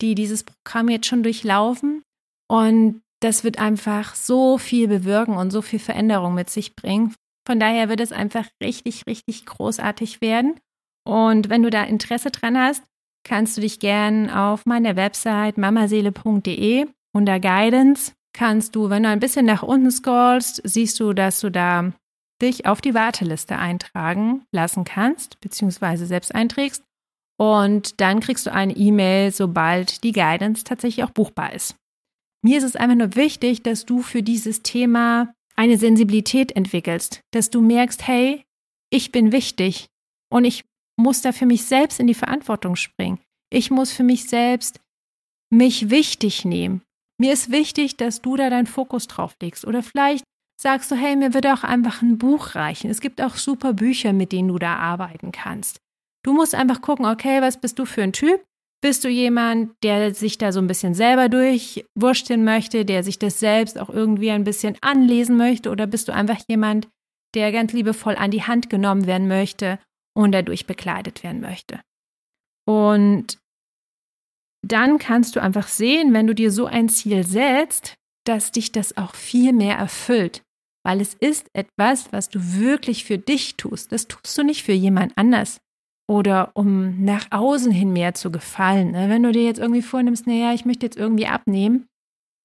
die 0.00 0.14
dieses 0.14 0.44
Programm 0.44 0.88
jetzt 0.88 1.08
schon 1.08 1.24
durchlaufen. 1.24 2.02
Und 2.48 3.00
das 3.20 3.42
wird 3.42 3.58
einfach 3.58 4.14
so 4.14 4.56
viel 4.56 4.86
bewirken 4.86 5.36
und 5.36 5.50
so 5.50 5.62
viel 5.62 5.80
Veränderung 5.80 6.34
mit 6.34 6.48
sich 6.48 6.76
bringen. 6.76 7.12
Von 7.44 7.58
daher 7.58 7.88
wird 7.88 7.98
es 7.98 8.12
einfach 8.12 8.46
richtig, 8.62 9.04
richtig 9.08 9.46
großartig 9.46 10.20
werden. 10.20 10.60
Und 11.04 11.48
wenn 11.48 11.64
du 11.64 11.70
da 11.70 11.82
Interesse 11.82 12.30
dran 12.30 12.56
hast, 12.56 12.84
kannst 13.24 13.56
du 13.56 13.62
dich 13.62 13.80
gern 13.80 14.30
auf 14.30 14.64
meiner 14.64 14.94
Website 14.94 15.58
mamaseele.de 15.58 16.86
unter 17.12 17.40
Guidance 17.40 18.12
kannst 18.32 18.76
du, 18.76 18.90
wenn 18.90 19.02
du 19.02 19.08
ein 19.08 19.20
bisschen 19.20 19.46
nach 19.46 19.62
unten 19.62 19.90
scrollst, 19.90 20.60
siehst 20.64 21.00
du, 21.00 21.12
dass 21.12 21.40
du 21.40 21.50
da 21.50 21.92
dich 22.40 22.66
auf 22.66 22.80
die 22.80 22.94
Warteliste 22.94 23.58
eintragen 23.58 24.44
lassen 24.52 24.84
kannst, 24.84 25.40
beziehungsweise 25.40 26.06
selbst 26.06 26.34
einträgst. 26.34 26.84
Und 27.36 28.00
dann 28.00 28.20
kriegst 28.20 28.46
du 28.46 28.52
eine 28.52 28.76
E-Mail, 28.76 29.32
sobald 29.32 30.02
die 30.04 30.12
Guidance 30.12 30.64
tatsächlich 30.64 31.04
auch 31.04 31.10
buchbar 31.10 31.52
ist. 31.52 31.76
Mir 32.42 32.58
ist 32.58 32.64
es 32.64 32.76
einfach 32.76 32.96
nur 32.96 33.16
wichtig, 33.16 33.62
dass 33.62 33.84
du 33.84 34.02
für 34.02 34.22
dieses 34.22 34.62
Thema 34.62 35.32
eine 35.56 35.76
Sensibilität 35.76 36.54
entwickelst, 36.54 37.22
dass 37.32 37.50
du 37.50 37.60
merkst, 37.60 38.06
hey, 38.06 38.44
ich 38.90 39.12
bin 39.12 39.32
wichtig 39.32 39.88
und 40.30 40.44
ich 40.44 40.64
muss 40.96 41.20
da 41.20 41.32
für 41.32 41.46
mich 41.46 41.64
selbst 41.64 42.00
in 42.00 42.06
die 42.06 42.14
Verantwortung 42.14 42.76
springen. 42.76 43.20
Ich 43.50 43.70
muss 43.70 43.92
für 43.92 44.04
mich 44.04 44.28
selbst 44.28 44.80
mich 45.50 45.90
wichtig 45.90 46.44
nehmen. 46.44 46.82
Mir 47.20 47.32
ist 47.32 47.50
wichtig, 47.50 47.96
dass 47.96 48.22
du 48.22 48.36
da 48.36 48.48
deinen 48.48 48.66
Fokus 48.66 49.08
drauf 49.08 49.36
legst. 49.42 49.66
Oder 49.66 49.82
vielleicht 49.82 50.24
sagst 50.60 50.90
du, 50.90 50.96
hey, 50.96 51.16
mir 51.16 51.34
würde 51.34 51.52
auch 51.52 51.64
einfach 51.64 52.02
ein 52.02 52.18
Buch 52.18 52.54
reichen. 52.54 52.90
Es 52.90 53.00
gibt 53.00 53.20
auch 53.20 53.36
super 53.36 53.72
Bücher, 53.72 54.12
mit 54.12 54.32
denen 54.32 54.48
du 54.48 54.58
da 54.58 54.76
arbeiten 54.76 55.32
kannst. 55.32 55.78
Du 56.24 56.32
musst 56.32 56.54
einfach 56.54 56.80
gucken, 56.80 57.06
okay, 57.06 57.40
was 57.40 57.60
bist 57.60 57.78
du 57.78 57.84
für 57.84 58.02
ein 58.02 58.12
Typ? 58.12 58.44
Bist 58.80 59.04
du 59.04 59.08
jemand, 59.08 59.72
der 59.82 60.14
sich 60.14 60.38
da 60.38 60.52
so 60.52 60.60
ein 60.60 60.68
bisschen 60.68 60.94
selber 60.94 61.28
durchwursteln 61.28 62.44
möchte, 62.44 62.84
der 62.84 63.02
sich 63.02 63.18
das 63.18 63.40
selbst 63.40 63.78
auch 63.78 63.90
irgendwie 63.90 64.30
ein 64.30 64.44
bisschen 64.44 64.76
anlesen 64.80 65.36
möchte? 65.36 65.70
Oder 65.70 65.88
bist 65.88 66.06
du 66.06 66.12
einfach 66.12 66.38
jemand, 66.48 66.88
der 67.34 67.50
ganz 67.50 67.72
liebevoll 67.72 68.14
an 68.14 68.30
die 68.30 68.44
Hand 68.44 68.70
genommen 68.70 69.06
werden 69.06 69.26
möchte 69.26 69.80
und 70.14 70.30
dadurch 70.32 70.66
bekleidet 70.66 71.24
werden 71.24 71.40
möchte? 71.40 71.80
Und 72.66 73.38
dann 74.66 74.98
kannst 74.98 75.36
du 75.36 75.42
einfach 75.42 75.68
sehen, 75.68 76.12
wenn 76.12 76.26
du 76.26 76.34
dir 76.34 76.50
so 76.50 76.66
ein 76.66 76.88
Ziel 76.88 77.26
setzt, 77.26 77.94
dass 78.24 78.52
dich 78.52 78.72
das 78.72 78.96
auch 78.96 79.14
viel 79.14 79.52
mehr 79.52 79.76
erfüllt. 79.76 80.42
Weil 80.84 81.00
es 81.00 81.14
ist 81.14 81.48
etwas, 81.52 82.12
was 82.12 82.28
du 82.28 82.40
wirklich 82.58 83.04
für 83.04 83.18
dich 83.18 83.56
tust. 83.56 83.92
Das 83.92 84.08
tust 84.08 84.36
du 84.36 84.42
nicht 84.42 84.62
für 84.62 84.72
jemand 84.72 85.16
anders 85.16 85.60
oder 86.08 86.50
um 86.54 87.04
nach 87.04 87.26
außen 87.30 87.70
hin 87.70 87.92
mehr 87.92 88.14
zu 88.14 88.30
gefallen. 88.32 88.92
Ne? 88.92 89.08
Wenn 89.08 89.22
du 89.22 89.32
dir 89.32 89.44
jetzt 89.44 89.60
irgendwie 89.60 89.82
vornimmst, 89.82 90.26
naja, 90.26 90.54
ich 90.54 90.64
möchte 90.64 90.86
jetzt 90.86 90.96
irgendwie 90.96 91.26
abnehmen 91.26 91.86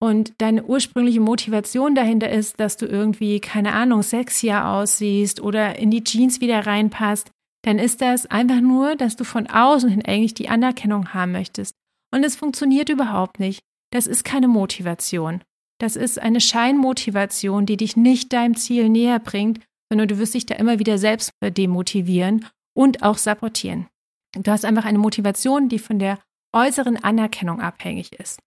und 0.01 0.33
deine 0.39 0.65
ursprüngliche 0.65 1.21
Motivation 1.21 1.95
dahinter 1.95 2.29
ist, 2.29 2.59
dass 2.59 2.75
du 2.75 2.85
irgendwie, 2.85 3.39
keine 3.39 3.71
Ahnung, 3.73 4.03
sexier 4.03 4.67
aussiehst 4.67 5.39
oder 5.39 5.79
in 5.79 5.91
die 5.91 6.03
Jeans 6.03 6.41
wieder 6.41 6.65
reinpasst, 6.65 7.31
dann 7.65 7.79
ist 7.79 8.01
das 8.01 8.25
einfach 8.25 8.59
nur, 8.59 8.97
dass 8.97 9.15
du 9.15 9.23
von 9.23 9.47
außen 9.47 9.89
hin 9.89 10.05
eigentlich 10.05 10.33
die 10.33 10.49
Anerkennung 10.49 11.13
haben 11.13 11.31
möchtest. 11.31 11.75
Und 12.13 12.23
es 12.23 12.35
funktioniert 12.35 12.89
überhaupt 12.89 13.39
nicht. 13.39 13.63
Das 13.91 14.05
ist 14.05 14.23
keine 14.23 14.47
Motivation. 14.47 15.41
Das 15.79 15.95
ist 15.95 16.19
eine 16.19 16.41
Scheinmotivation, 16.41 17.65
die 17.65 17.75
dich 17.75 17.97
nicht 17.97 18.31
deinem 18.33 18.55
Ziel 18.55 18.87
näher 18.87 19.19
bringt, 19.19 19.59
sondern 19.89 20.07
du 20.07 20.19
wirst 20.19 20.35
dich 20.35 20.45
da 20.45 20.55
immer 20.55 20.77
wieder 20.77 20.99
selbst 20.99 21.31
demotivieren 21.43 22.45
und 22.75 23.01
auch 23.01 23.17
sabotieren. 23.17 23.87
Du 24.35 24.51
hast 24.51 24.63
einfach 24.63 24.85
eine 24.85 24.99
Motivation, 24.99 25.69
die 25.69 25.79
von 25.79 25.97
der 25.97 26.19
äußeren 26.55 27.03
Anerkennung 27.03 27.61
abhängig 27.61 28.13
ist. 28.13 28.39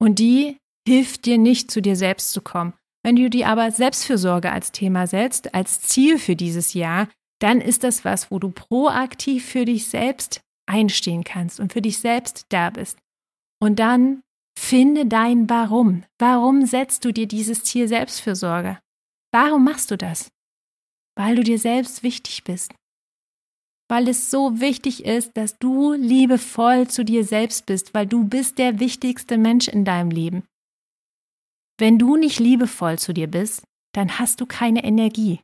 Und 0.00 0.18
die 0.18 0.58
hilft 0.86 1.24
dir 1.24 1.38
nicht, 1.38 1.70
zu 1.70 1.80
dir 1.80 1.94
selbst 1.94 2.32
zu 2.32 2.40
kommen. 2.40 2.74
Wenn 3.04 3.16
du 3.16 3.30
dir 3.30 3.48
aber 3.48 3.70
Selbstfürsorge 3.70 4.50
als 4.50 4.72
Thema 4.72 5.06
setzt, 5.06 5.54
als 5.54 5.80
Ziel 5.80 6.18
für 6.18 6.34
dieses 6.34 6.74
Jahr, 6.74 7.08
dann 7.40 7.60
ist 7.60 7.84
das 7.84 8.04
was, 8.04 8.32
wo 8.32 8.40
du 8.40 8.50
proaktiv 8.50 9.44
für 9.44 9.64
dich 9.64 9.86
selbst 9.86 10.40
einstehen 10.66 11.24
kannst 11.24 11.60
und 11.60 11.72
für 11.72 11.82
dich 11.82 11.98
selbst 11.98 12.46
da 12.48 12.70
bist. 12.70 12.98
Und 13.62 13.78
dann 13.78 14.22
finde 14.58 15.06
dein 15.06 15.48
Warum. 15.48 16.04
Warum 16.18 16.66
setzt 16.66 17.04
du 17.04 17.12
dir 17.12 17.28
dieses 17.28 17.62
Ziel 17.62 17.86
Selbstfürsorge? 17.86 18.78
Warum 19.32 19.64
machst 19.64 19.90
du 19.90 19.96
das? 19.96 20.30
Weil 21.16 21.36
du 21.36 21.44
dir 21.44 21.58
selbst 21.58 22.02
wichtig 22.02 22.42
bist 22.44 22.74
weil 23.92 24.08
es 24.08 24.30
so 24.30 24.58
wichtig 24.58 25.04
ist, 25.04 25.36
dass 25.36 25.58
du 25.58 25.92
liebevoll 25.92 26.88
zu 26.88 27.04
dir 27.04 27.26
selbst 27.26 27.66
bist, 27.66 27.92
weil 27.92 28.06
du 28.06 28.24
bist 28.24 28.56
der 28.56 28.80
wichtigste 28.80 29.36
Mensch 29.36 29.68
in 29.68 29.84
deinem 29.84 30.10
Leben. 30.10 30.44
Wenn 31.78 31.98
du 31.98 32.16
nicht 32.16 32.40
liebevoll 32.40 32.98
zu 32.98 33.12
dir 33.12 33.26
bist, 33.26 33.64
dann 33.94 34.18
hast 34.18 34.40
du 34.40 34.46
keine 34.46 34.82
Energie. 34.82 35.40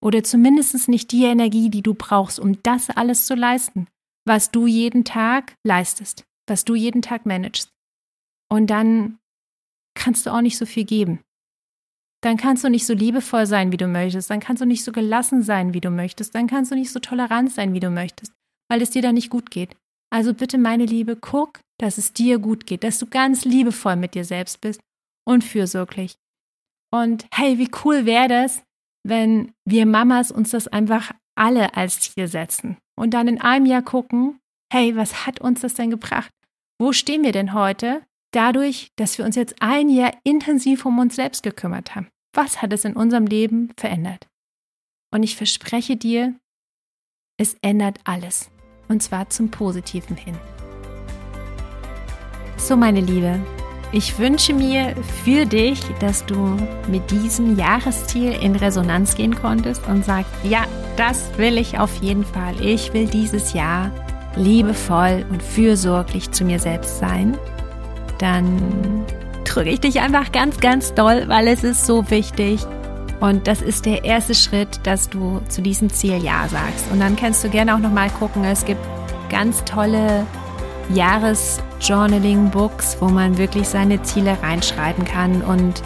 Oder 0.00 0.22
zumindest 0.22 0.88
nicht 0.88 1.10
die 1.10 1.24
Energie, 1.24 1.68
die 1.68 1.82
du 1.82 1.94
brauchst, 1.94 2.38
um 2.38 2.62
das 2.62 2.90
alles 2.90 3.26
zu 3.26 3.34
leisten, 3.34 3.88
was 4.24 4.52
du 4.52 4.68
jeden 4.68 5.04
Tag 5.04 5.56
leistest, 5.66 6.22
was 6.50 6.64
du 6.64 6.74
jeden 6.74 7.02
Tag 7.02 7.24
managst. 7.24 7.70
Und 8.50 8.68
dann 8.68 9.18
kannst 9.94 10.26
du 10.26 10.30
auch 10.30 10.40
nicht 10.40 10.58
so 10.58 10.66
viel 10.66 10.84
geben 10.84 11.20
dann 12.20 12.36
kannst 12.36 12.64
du 12.64 12.68
nicht 12.68 12.86
so 12.86 12.92
liebevoll 12.92 13.46
sein, 13.46 13.72
wie 13.72 13.76
du 13.76 13.86
möchtest, 13.86 14.30
dann 14.30 14.40
kannst 14.40 14.60
du 14.60 14.66
nicht 14.66 14.84
so 14.84 14.92
gelassen 14.92 15.42
sein, 15.42 15.72
wie 15.72 15.80
du 15.80 15.90
möchtest, 15.90 16.34
dann 16.34 16.46
kannst 16.46 16.70
du 16.70 16.74
nicht 16.74 16.92
so 16.92 17.00
tolerant 17.00 17.50
sein, 17.50 17.72
wie 17.72 17.80
du 17.80 17.90
möchtest, 17.90 18.32
weil 18.68 18.82
es 18.82 18.90
dir 18.90 19.02
dann 19.02 19.14
nicht 19.14 19.30
gut 19.30 19.50
geht. 19.50 19.76
Also 20.12 20.34
bitte, 20.34 20.58
meine 20.58 20.84
Liebe, 20.84 21.16
guck, 21.16 21.60
dass 21.78 21.96
es 21.96 22.12
dir 22.12 22.38
gut 22.38 22.66
geht, 22.66 22.84
dass 22.84 22.98
du 22.98 23.06
ganz 23.06 23.44
liebevoll 23.44 23.96
mit 23.96 24.14
dir 24.14 24.24
selbst 24.24 24.60
bist 24.60 24.80
und 25.26 25.44
fürsorglich. 25.44 26.16
Und 26.92 27.26
hey, 27.32 27.58
wie 27.58 27.70
cool 27.84 28.04
wäre 28.04 28.28
das, 28.28 28.62
wenn 29.06 29.52
wir 29.64 29.86
Mamas 29.86 30.30
uns 30.30 30.50
das 30.50 30.68
einfach 30.68 31.12
alle 31.36 31.74
als 31.74 32.00
Ziel 32.00 32.26
setzen 32.26 32.76
und 32.98 33.14
dann 33.14 33.28
in 33.28 33.40
einem 33.40 33.64
Jahr 33.64 33.82
gucken, 33.82 34.40
hey, 34.70 34.94
was 34.94 35.26
hat 35.26 35.40
uns 35.40 35.60
das 35.60 35.74
denn 35.74 35.90
gebracht? 35.90 36.30
Wo 36.80 36.92
stehen 36.92 37.22
wir 37.22 37.32
denn 37.32 37.52
heute? 37.52 38.02
dadurch, 38.32 38.92
dass 38.96 39.18
wir 39.18 39.24
uns 39.24 39.36
jetzt 39.36 39.56
ein 39.60 39.88
Jahr 39.88 40.12
intensiv 40.24 40.86
um 40.86 40.98
uns 40.98 41.16
selbst 41.16 41.42
gekümmert 41.42 41.94
haben. 41.94 42.08
Was 42.32 42.62
hat 42.62 42.72
es 42.72 42.84
in 42.84 42.94
unserem 42.94 43.26
Leben 43.26 43.72
verändert? 43.76 44.28
Und 45.12 45.22
ich 45.22 45.36
verspreche 45.36 45.96
dir, 45.96 46.34
Es 47.38 47.56
ändert 47.62 47.98
alles. 48.04 48.50
Und 48.88 49.02
zwar 49.02 49.30
zum 49.30 49.50
Positiven 49.50 50.14
hin. 50.14 50.36
So, 52.58 52.76
meine 52.76 53.00
Liebe, 53.00 53.40
ich 53.92 54.18
wünsche 54.18 54.52
mir 54.52 54.94
für 55.24 55.46
dich, 55.46 55.80
dass 56.00 56.26
du 56.26 56.56
mit 56.88 57.10
diesem 57.10 57.56
Jahresziel 57.56 58.32
in 58.32 58.56
Resonanz 58.56 59.14
gehen 59.14 59.34
konntest 59.34 59.86
und 59.86 60.04
sagst, 60.04 60.30
ja, 60.44 60.66
das 60.96 61.36
will 61.38 61.56
ich 61.56 61.78
auf 61.78 61.96
jeden 62.02 62.24
Fall. 62.24 62.60
Ich 62.64 62.92
will 62.92 63.06
dieses 63.06 63.54
Jahr 63.54 63.90
liebevoll 64.36 65.24
und 65.30 65.42
fürsorglich 65.42 66.30
zu 66.30 66.44
mir 66.44 66.58
selbst 66.58 66.98
sein. 66.98 67.36
Dann 68.18 69.04
drücke 69.44 69.70
ich 69.70 69.80
dich 69.80 70.00
einfach 70.00 70.30
ganz, 70.32 70.60
ganz 70.60 70.92
doll, 70.94 71.24
weil 71.26 71.48
es 71.48 71.64
ist 71.64 71.86
so 71.86 72.10
wichtig. 72.10 72.60
Und 73.20 73.46
das 73.46 73.60
ist 73.60 73.86
der 73.86 74.04
erste 74.04 74.34
Schritt, 74.34 74.80
dass 74.84 75.10
du 75.10 75.40
zu 75.48 75.60
diesem 75.60 75.90
Ziel 75.90 76.22
Ja 76.22 76.48
sagst. 76.48 76.90
Und 76.90 77.00
dann 77.00 77.16
kannst 77.16 77.44
du 77.44 77.50
gerne 77.50 77.74
auch 77.74 77.80
nochmal 77.80 78.08
gucken. 78.10 78.44
Es 78.44 78.64
gibt 78.64 78.80
ganz 79.28 79.62
tolle 79.64 80.24
Jahresjournaling-Books, 80.94 82.96
wo 83.00 83.08
man 83.08 83.36
wirklich 83.38 83.68
seine 83.68 84.02
Ziele 84.02 84.38
reinschreiben 84.42 85.04
kann 85.04 85.42
und 85.42 85.82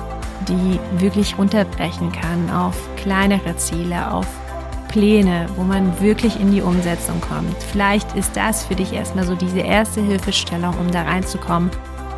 die 0.49 0.79
wirklich 0.99 1.39
runterbrechen 1.39 2.13
kann 2.13 2.51
auf 2.51 2.77
kleinere 2.97 3.57
Ziele, 3.57 4.13
auf 4.13 4.27
Pläne, 4.95 5.47
wo 5.57 5.63
man 5.63 6.01
wirklich 6.01 6.41
in 6.41 6.51
die 6.51 6.63
Umsetzung 6.63 7.21
kommt. 7.21 7.63
Vielleicht 7.71 8.17
ist 8.17 8.35
das 8.35 8.65
für 8.65 8.75
dich 8.75 8.95
erstmal 8.95 9.27
so 9.27 9.35
diese 9.35 9.61
erste 9.61 10.01
Hilfestellung, 10.01 10.75
um 10.79 10.91
da 10.91 11.03
reinzukommen. 11.03 11.71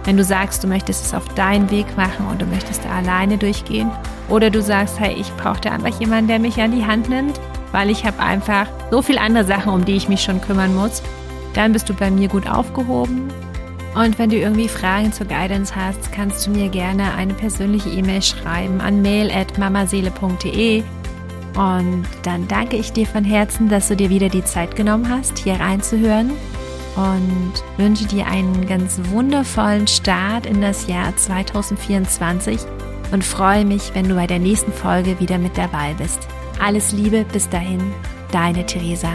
Wenn 0.05 0.17
du 0.17 0.23
sagst, 0.23 0.63
du 0.63 0.69
möchtest 0.69 1.07
es 1.07 1.15
auf 1.15 1.27
deinen 1.35 1.69
Weg 1.73 1.97
machen 1.97 2.29
und 2.31 2.41
du 2.41 2.47
möchtest 2.47 2.85
da 2.85 2.91
alleine 2.91 3.37
durchgehen, 3.37 3.91
oder 4.29 4.51
du 4.51 4.63
sagst, 4.63 5.01
hey, 5.01 5.15
ich 5.19 5.33
brauche 5.37 5.61
da 5.61 5.71
einfach 5.73 6.01
jemanden, 6.01 6.29
der 6.29 6.39
mich 6.39 6.61
an 6.61 6.73
die 6.73 6.85
Hand 6.85 7.09
nimmt, 7.09 7.41
weil 7.73 7.91
ich 7.91 8.05
habe 8.05 8.21
einfach 8.21 8.67
so 8.91 9.03
viele 9.03 9.21
andere 9.21 9.45
Sachen, 9.45 9.73
um 9.73 9.85
die 9.85 9.97
ich 9.97 10.09
mich 10.09 10.23
schon 10.23 10.41
kümmern 10.41 10.75
muss 10.75 11.03
dann 11.57 11.73
bist 11.73 11.89
du 11.89 11.95
bei 11.95 12.11
mir 12.11 12.29
gut 12.29 12.47
aufgehoben. 12.47 13.29
Und 13.95 14.19
wenn 14.19 14.29
du 14.29 14.37
irgendwie 14.37 14.69
Fragen 14.69 15.11
zur 15.11 15.27
Guidance 15.27 15.75
hast, 15.75 16.13
kannst 16.13 16.47
du 16.47 16.51
mir 16.51 16.69
gerne 16.69 17.15
eine 17.15 17.33
persönliche 17.33 17.89
E-Mail 17.89 18.21
schreiben 18.21 18.81
an 18.83 19.01
mail.mamaseele.de. 19.01 20.83
Und 21.57 22.05
dann 22.23 22.47
danke 22.49 22.77
ich 22.77 22.93
dir 22.93 23.07
von 23.07 23.25
Herzen, 23.25 23.69
dass 23.69 23.89
du 23.89 23.97
dir 23.97 24.11
wieder 24.11 24.29
die 24.29 24.45
Zeit 24.45 24.77
genommen 24.77 25.09
hast, 25.09 25.39
hier 25.39 25.55
reinzuhören. 25.55 26.31
Und 26.97 27.53
wünsche 27.77 28.07
dir 28.07 28.27
einen 28.27 28.67
ganz 28.67 29.01
wundervollen 29.11 29.87
Start 29.87 30.47
in 30.47 30.61
das 30.63 30.87
Jahr 30.87 31.15
2024 31.15 32.61
und 33.13 33.23
freue 33.23 33.65
mich, 33.65 33.91
wenn 33.95 34.09
du 34.09 34.15
bei 34.15 34.27
der 34.27 34.39
nächsten 34.39 34.73
Folge 34.73 35.21
wieder 35.21 35.39
mit 35.39 35.59
dabei 35.59 35.95
bist. 35.99 36.21
Alles 36.59 36.93
Liebe, 36.93 37.25
bis 37.31 37.49
dahin, 37.49 37.81
deine 38.33 38.65
Theresa. 38.65 39.13